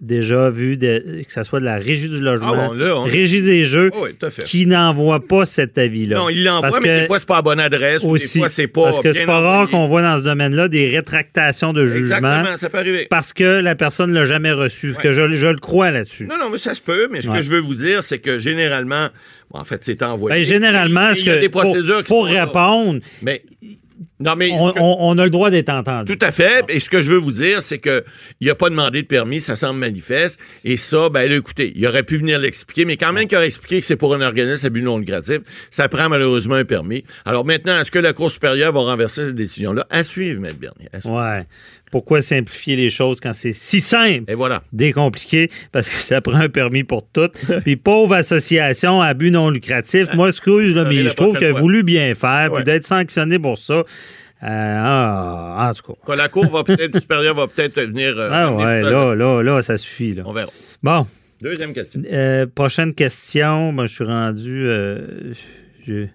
[0.00, 3.02] Déjà vu de- que ce soit de la régie du logement, Ah bon, là, on-
[3.04, 4.44] régie des jeux, Oui, fait.
[4.44, 6.16] qui n'envoie pas cet avis-là.
[6.16, 8.02] Non, il l'envoie, mais que- des fois, c'est pas à bonne adresse.
[8.02, 8.84] ou aussi, des fois, c'est pas.
[8.84, 12.56] parce que c'est pas rare qu'on voit dans ce domaine-là des rétractations de jugement Exactement,
[12.56, 13.06] ça peut arriver.
[13.10, 14.94] parce que la personne l'a jamais reçu.
[15.00, 16.26] Que je, je le crois là-dessus.
[16.26, 17.36] Non, non, mais ça se peut, mais ce Ouais.
[17.38, 19.08] que je veux vous dire, c'est que généralement,
[19.50, 20.38] bon, en fait, c'est envoyé.
[20.40, 22.44] Ben, généralement, Et ce il y a que des pour, procédures qui pour sont là.
[22.46, 23.42] répondre, Mais,
[24.20, 24.50] non, mais.
[24.52, 26.16] on, ce que- on- on a le droit d'être entendu.
[26.16, 26.64] Tout à fait.
[26.68, 28.04] Et ce que je veux vous dire, c'est que
[28.40, 30.38] il a pas demandé de permis, ça semble manifeste.
[30.64, 33.46] Et ça, ben là, écoutez, il aurait pu venir l'expliquer, mais quand même qu'il aurait
[33.46, 35.38] expliqué que c'est pour un organisme à but non lucratif,
[35.70, 37.04] ça prend malheureusement un permis.
[37.24, 39.86] Alors maintenant, est-ce que la Cour supérieure va renverser cette décision-là?
[39.90, 40.88] À suivre, Maître Bernier.
[40.92, 41.16] À suivre.
[41.16, 41.46] Ouais.
[41.90, 44.30] Pourquoi simplifier les choses quand c'est si simple?
[44.30, 44.62] Et voilà.
[44.72, 45.48] décompliqué?
[45.72, 47.28] Parce que ça prend un permis pour tout.
[47.64, 51.60] Puis pauvre association à but non lucratif, moi, excuse, là, mais je trouve qu'elle a
[51.60, 53.74] voulu bien faire, puis d'être sanctionné pour ça.
[53.74, 53.84] euh,
[54.42, 55.98] ah, en tout cas.
[56.06, 58.14] Quand la Cour va peut-être, supérieure va peut-être venir.
[58.16, 60.14] euh, Ah ouais, là, là, là, ça suffit.
[60.14, 60.22] Là.
[60.26, 60.50] On verra.
[60.82, 61.06] Bon,
[61.42, 62.02] Deuxième question.
[62.10, 63.72] euh, prochaine question.
[63.72, 64.66] Moi, je suis rendu.
[65.86, 66.06] je-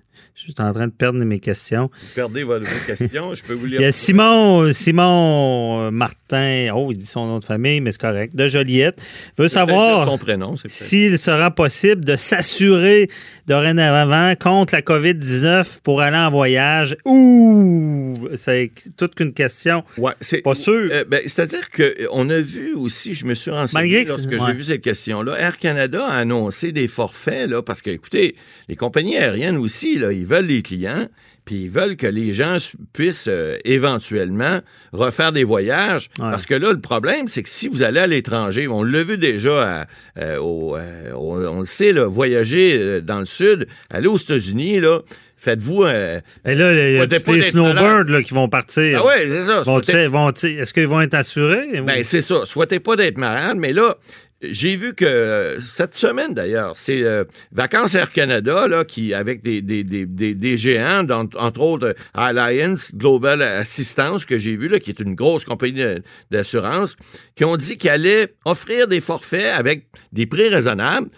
[0.48, 1.90] Je suis en train de perdre mes questions.
[1.92, 2.54] Vous perdez vos,
[2.86, 3.80] questions, je peux vous lire.
[3.82, 7.92] Il y a Simon, Simon euh, Martin, oh, il dit son nom de famille, mais
[7.92, 9.02] c'est correct, de Joliette,
[9.40, 13.10] veut savoir son prénom, s'il sera possible de s'assurer
[13.48, 16.96] dorénavant contre la COVID-19 pour aller en voyage.
[17.06, 19.84] Ouh, c'est toute qu'une question.
[19.98, 20.74] Ouais, c'est Pas sûr.
[20.92, 24.32] euh, ben, C'est-à-dire qu'on a vu aussi, je me suis renseigné Malgré que lorsque c'est-
[24.38, 24.54] j'ai ouais.
[24.54, 28.36] vu cette question-là, Air Canada a annoncé des forfaits, là, parce que, écoutez,
[28.70, 31.08] les compagnies aériennes aussi, là, ils veulent les clients,
[31.46, 32.58] puis ils veulent que les gens
[32.94, 34.60] puissent euh, éventuellement
[34.94, 36.10] refaire des voyages.
[36.20, 36.32] Ouais.
[36.32, 39.18] Parce que là, le problème, c'est que si vous allez à l'étranger, on l'a vu
[39.18, 39.86] déjà, à-
[40.20, 44.18] euh, au, euh, on, on le sait, là, voyager euh, dans le sud, aller aux
[44.18, 45.02] États-Unis, là,
[45.38, 46.20] faites-vous un...
[46.46, 49.00] Et là, il y a snowbirds là, qui vont partir.
[49.04, 49.62] Ah ouais, c'est ça.
[49.62, 51.82] Vont souhaitez- vont Est-ce qu'ils vont être assurés?
[51.82, 52.46] Ben, c'est ça.
[52.46, 53.96] Souhaitez pas d'être malade, mais là,
[54.42, 59.42] j'ai vu que euh, cette semaine d'ailleurs, c'est euh, Vacances Air Canada là, qui avec
[59.42, 64.90] des, des, des, des, géants, entre autres Alliance Global Assistance que j'ai vu là, qui
[64.90, 65.84] est une grosse compagnie
[66.32, 66.96] d'assurance,
[67.36, 71.10] qui ont dit qu'ils allaient offrir des forfaits avec des prix raisonnables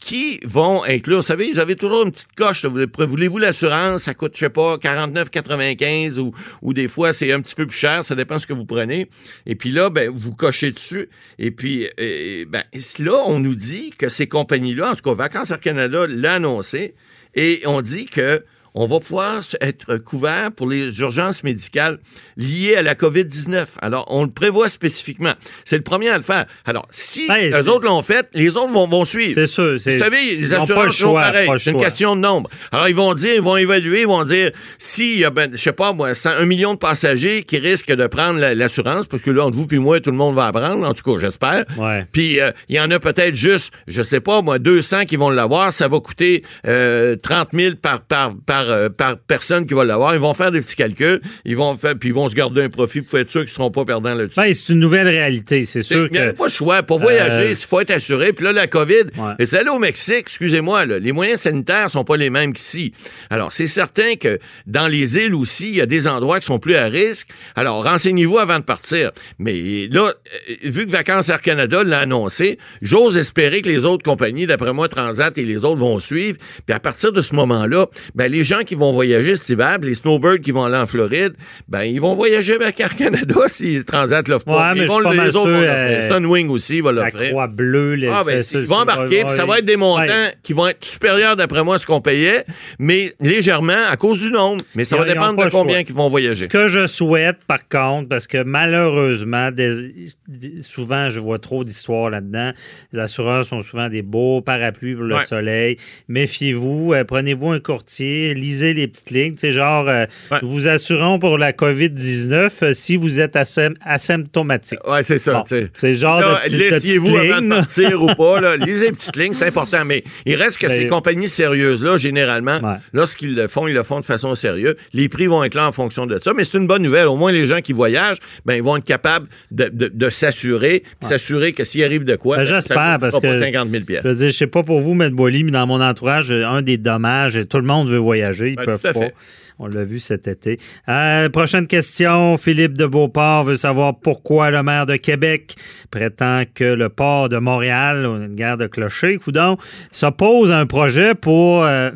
[0.00, 2.64] qui vont inclure, vous savez, vous avez toujours une petite coche.
[2.64, 4.02] Voulez-vous l'assurance?
[4.02, 7.76] Ça coûte, je sais pas, 49,95 ou, ou des fois, c'est un petit peu plus
[7.76, 8.04] cher.
[8.04, 9.08] Ça dépend ce que vous prenez.
[9.46, 11.08] Et puis là, ben, vous cochez dessus.
[11.38, 12.64] Et puis, euh, ben,
[12.98, 16.94] là, on nous dit que ces compagnies-là, en tout cas, Vacances Air Canada l'a annoncé,
[17.34, 21.98] et on dit que on va pouvoir être couvert pour les urgences médicales
[22.36, 23.66] liées à la COVID-19.
[23.82, 25.32] Alors, on le prévoit spécifiquement.
[25.64, 26.46] C'est le premier à le faire.
[26.64, 29.34] Alors, si les c'est- autres l'ont fait, les autres vont, vont suivre.
[29.34, 29.72] C'est sûr.
[29.72, 31.48] Vous c'est- savez, les assurances sont pareilles.
[31.58, 32.48] C'est une question de nombre.
[32.72, 35.56] Alors, ils vont dire, ils vont évaluer, ils vont dire, s'il y a, ben, je
[35.56, 39.22] sais pas, moi, 100 un million de passagers qui risquent de prendre la- l'assurance, parce
[39.22, 41.20] que là, entre vous puis moi, tout le monde va la prendre, en tout cas,
[41.20, 41.64] j'espère.
[41.76, 42.06] Ouais.
[42.12, 45.30] Puis, euh, il y en a peut-être juste, je sais pas, moi, 200 qui vont
[45.30, 45.72] l'avoir.
[45.72, 50.14] Ça va coûter euh, 30 000 par, par, par, euh, par personne qui va l'avoir.
[50.14, 51.20] Ils vont faire des petits calculs.
[51.44, 53.70] Ils vont faire, puis ils vont se garder un profit pour être sûr qu'ils seront
[53.70, 54.40] pas perdants là-dessus.
[54.40, 56.82] Ben, c'est une nouvelle réalité, c'est sûr Il n'y a pas le choix.
[56.82, 58.32] Pour voyager, Euh, il faut être assuré.
[58.32, 59.32] Puis là, la COVID, Ouais.
[59.38, 62.92] et c'est allé au Mexique, excusez-moi, là, les moyens sanitaires sont pas les mêmes qu'ici.
[63.30, 66.58] Alors, c'est certain que dans les îles aussi, il y a des endroits qui sont
[66.58, 67.28] plus à risque.
[67.56, 69.10] Alors, renseignez-vous avant de partir.
[69.38, 70.12] Mais là,
[70.50, 74.72] euh, vu que Vacances Air Canada l'a annoncé, j'ose espérer que les autres compagnies, d'après
[74.72, 76.38] moi, Transat et les autres vont suivre.
[76.66, 79.94] Puis à partir de ce moment-là, ben, les gens qui vont voyager cet hiver, les
[79.94, 81.34] snowbirds qui vont aller en Floride,
[81.68, 84.68] ben, ils vont voyager avec Air Canada si Transat l'offre pas.
[84.72, 85.68] Ouais, mais ils vont les autres vont l'offrir.
[85.70, 87.30] euh, Sunwing aussi va La l'offrir.
[87.30, 90.02] croix bleue, les, Ah, ben, c'est- ils vont embarquer, puis ça va être des montants
[90.02, 90.34] Ouais.
[90.42, 92.44] qui vont être supérieurs, d'après moi, à ce qu'on payait,
[92.78, 94.64] mais légèrement à cause du nombre.
[94.74, 96.44] Mais ça Ils va ils dépendre de combien ils vont voyager.
[96.44, 102.10] Ce que je souhaite, par contre, parce que malheureusement, des- souvent, je vois trop d'histoires
[102.10, 102.52] là-dedans.
[102.92, 105.24] Les assureurs sont souvent des beaux parapluies pour le Ouais.
[105.26, 105.76] soleil.
[106.08, 109.34] Méfiez-vous, euh, prenez-vous un courtier, lisez les petites lignes.
[109.36, 110.38] C'est genre, euh, Ouais.
[110.42, 114.78] nous vous assurons pour la COVID-19 euh, si vous êtes asym- asymptomatique.
[114.88, 115.32] Ouais, c'est ça.
[115.32, 118.40] Bon, c'est genre petite avant de partir ou pas.
[118.40, 118.56] Là.
[118.58, 119.84] Lisez les petites lignes, c'est important.
[119.84, 122.76] Mais il reste que Mais- ces compagnies sérieuses-là, généralement, Ouais.
[122.92, 124.74] lorsqu'ils le font, ils le font de façon sérieuse.
[124.92, 126.32] Les prix vont être là en fonction de ça.
[126.34, 127.06] Mais c'est une bonne nouvelle.
[127.06, 130.82] Au moins, les gens qui voyagent, ben, ils vont être capables de, de- de s'assurer,
[131.00, 133.84] s'assurer que s'il arrive de quoi, Ben, ben, ça J'espère, parce pas que 50 000
[134.02, 135.10] je veux dire, je sais pas pour vous, M.
[135.10, 138.64] Boily, mais dans mon entourage, un des dommages, tout le monde veut voyager, ils Ben,
[138.64, 139.00] peuvent pas.
[139.00, 139.14] fait.
[139.60, 140.58] On l'a vu cet été.
[140.88, 142.36] Euh, prochaine question.
[142.38, 145.56] Philippe de Beauport veut savoir pourquoi le maire de Québec
[145.90, 149.56] prétend que le port de Montréal, une guerre de clocher, coudon,
[149.90, 151.90] s'oppose à un projet pour euh,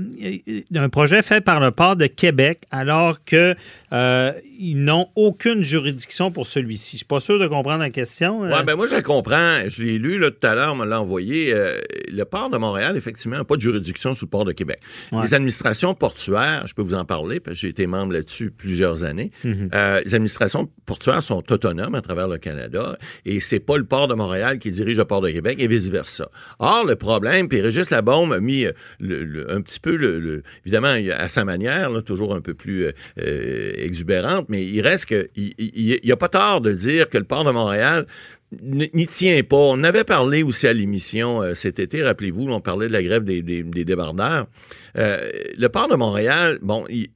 [0.75, 3.55] un projet fait par le port de Québec, alors que
[3.93, 6.93] euh, ils n'ont aucune juridiction pour celui-ci.
[6.93, 8.45] Je suis pas sûr de comprendre la question.
[8.45, 8.51] euh.
[8.51, 9.69] Ouais, ben moi, je la comprends.
[9.69, 11.55] Je l'ai lu là, tout à l'heure, on me l'a envoyé.
[12.11, 14.81] Le port de Montréal, effectivement, n'a pas de juridiction sur le port de Québec.
[15.13, 15.23] Ouais.
[15.23, 19.31] Les administrations portuaires, je peux vous en parler, parce j'ai été membre là-dessus plusieurs années.
[19.45, 19.71] Mhm.
[19.75, 24.09] Euh, les administrations portuaires sont autonomes à travers le Canada et c'est pas le port
[24.09, 26.29] de Montréal qui dirige le port de Québec et vice-versa.
[26.59, 30.21] Or, le problème, puis Régis Labaume a mis euh, le- le- un petit peu, le,
[30.21, 32.87] le- évidemment, à sa manière, là, toujours un peu plus
[33.21, 37.09] euh, exubérante, mais il reste que il il- il y a pas tort de dire
[37.09, 38.07] que le port de Montréal
[38.63, 39.57] n'y tient pas.
[39.57, 43.25] On avait parlé aussi à l'émission euh, cet été, rappelez-vous, on parlait de la grève
[43.25, 44.47] des, des, des débardeurs.
[44.99, 45.19] Euh,
[45.57, 47.09] le port de Montréal, bon, il,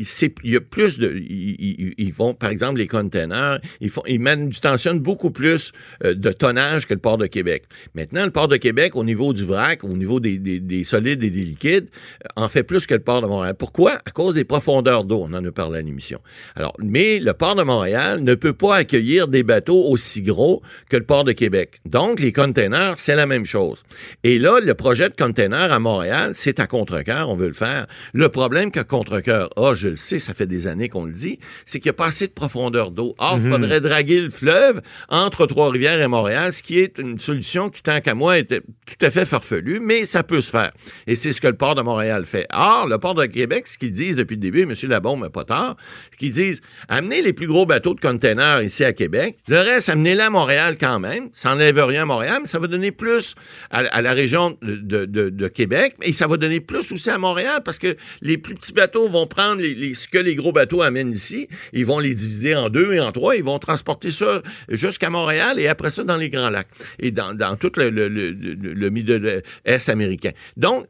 [0.44, 1.14] y a plus de...
[1.16, 5.72] Ils, font, par exemple, les containers, ils, font, ils manutentionnent beaucoup plus
[6.04, 7.64] euh, de tonnage que le port de Québec.
[7.94, 11.22] Maintenant, le port de Québec, au niveau du vrac, au niveau des, des- des solides
[11.22, 11.88] et des liquides,
[12.24, 13.54] euh, en fait plus que le port de Montréal.
[13.58, 13.98] Pourquoi?
[14.04, 15.26] À cause des profondeurs d'eau.
[15.28, 16.20] On en a parlé à l'émission.
[16.54, 20.96] Alors, mais le port de Montréal ne peut pas accueillir des bateaux aussi gros que
[20.96, 21.80] le port de Québec.
[21.84, 23.82] Donc, les containers, c'est la même chose.
[24.24, 27.65] Et là, le projet de container à Montréal, c'est à contre-cœur, on veut le faire.
[28.12, 31.38] Le problème que contre-cœur a, je le sais, ça fait des années qu'on le dit,
[31.64, 33.14] c'est qu'il n'y a pas assez de profondeur d'eau.
[33.18, 37.70] Or, il faudrait draguer le fleuve entre Trois-Rivières et Montréal, ce qui est une solution
[37.70, 40.72] qui, tant qu'à moi, était tout à fait farfelue, mais ça peut se faire.
[41.06, 42.46] Et c'est ce que le port de Montréal fait.
[42.52, 44.72] Or, le port de Québec, ce qu'ils disent depuis le début, M.
[44.88, 45.76] Labombe, mais pas tard,
[46.12, 49.88] ce qu'ils disent, amenez les plus gros bateaux de containers ici à Québec, le reste,
[49.88, 53.34] amenez-les à Montréal quand même, ça n'enlève rien à Montréal, mais ça va donner plus
[53.70, 57.78] à, la région de, de, Québec, et ça va donner plus aussi à Montréal, parce
[57.78, 61.86] que les plus petits bateaux vont prendre ce que les gros bateaux amènent ici, ils
[61.86, 65.68] vont les diviser en deux et en trois, ils vont transporter ça jusqu'à Montréal et
[65.68, 69.88] après ça dans les Grands Lacs et dans, tout le, le, le, le, le Est
[69.88, 70.32] américain.
[70.56, 70.86] Donc,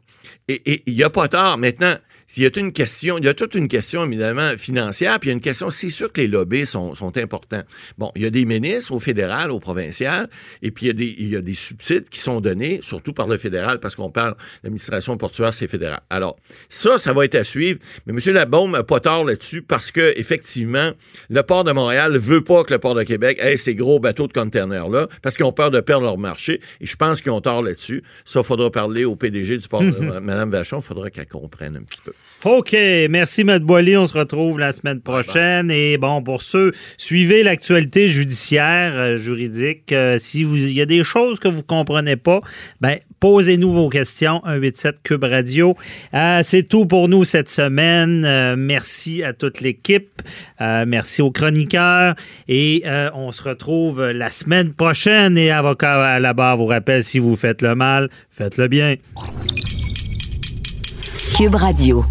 [0.48, 1.58] il n'y a pas tard.
[1.58, 1.96] Maintenant,
[2.26, 5.30] s'il y a une question, il y a toute une question évidemment financière, puis il
[5.30, 7.62] y a une question, c'est sûr que les lobbies sont, sont importants.
[7.98, 10.28] Bon, il y a des ministres au fédéral, au provincial,
[10.62, 13.12] et puis il y a des, il y a des subsides qui sont donnés, surtout
[13.12, 16.00] par le fédéral, parce qu'on parle l'administration portuaire, c'est fédéral.
[16.10, 16.36] Alors,
[16.68, 18.34] ça, ça va être à suivre, mais M.
[18.34, 20.90] Labaume n'a pas tort là-dessus, parce que effectivement,
[21.30, 24.26] le port de Montréal veut pas que le port de Québec ait ces gros bateaux
[24.26, 27.40] de containers-là, parce qu'ils ont peur de perdre leur marché, et je pense qu'ils ont
[27.40, 28.02] tort là-dessus.
[28.24, 31.82] Ça, faudra parler au PDG du port de Mme Vachon, il faudra qu'elle comprenne un
[31.82, 32.12] petit peu.
[32.44, 32.76] OK.
[33.10, 33.58] Merci, M.
[33.60, 33.96] Boily.
[33.96, 35.70] On se retrouve la semaine prochaine.
[35.70, 39.90] Et bon, pour ceux, suivez l'actualité judiciaire, euh, juridique.
[39.92, 42.40] Euh, si il y a des choses que vous comprenez pas,
[42.80, 44.42] ben, posez-nous vos questions.
[44.44, 45.74] 187 Cube Radio.
[46.14, 48.54] Euh, c'est tout pour nous cette semaine.
[48.56, 50.22] merci à toute l'équipe.
[50.60, 52.14] merci aux chroniqueurs.
[52.48, 52.84] Et
[53.14, 55.38] on se retrouve la semaine prochaine.
[55.38, 58.96] Et avocat à la barre vous rappelle, si vous faites le mal, faites le bien.
[61.36, 62.04] Cube Radio.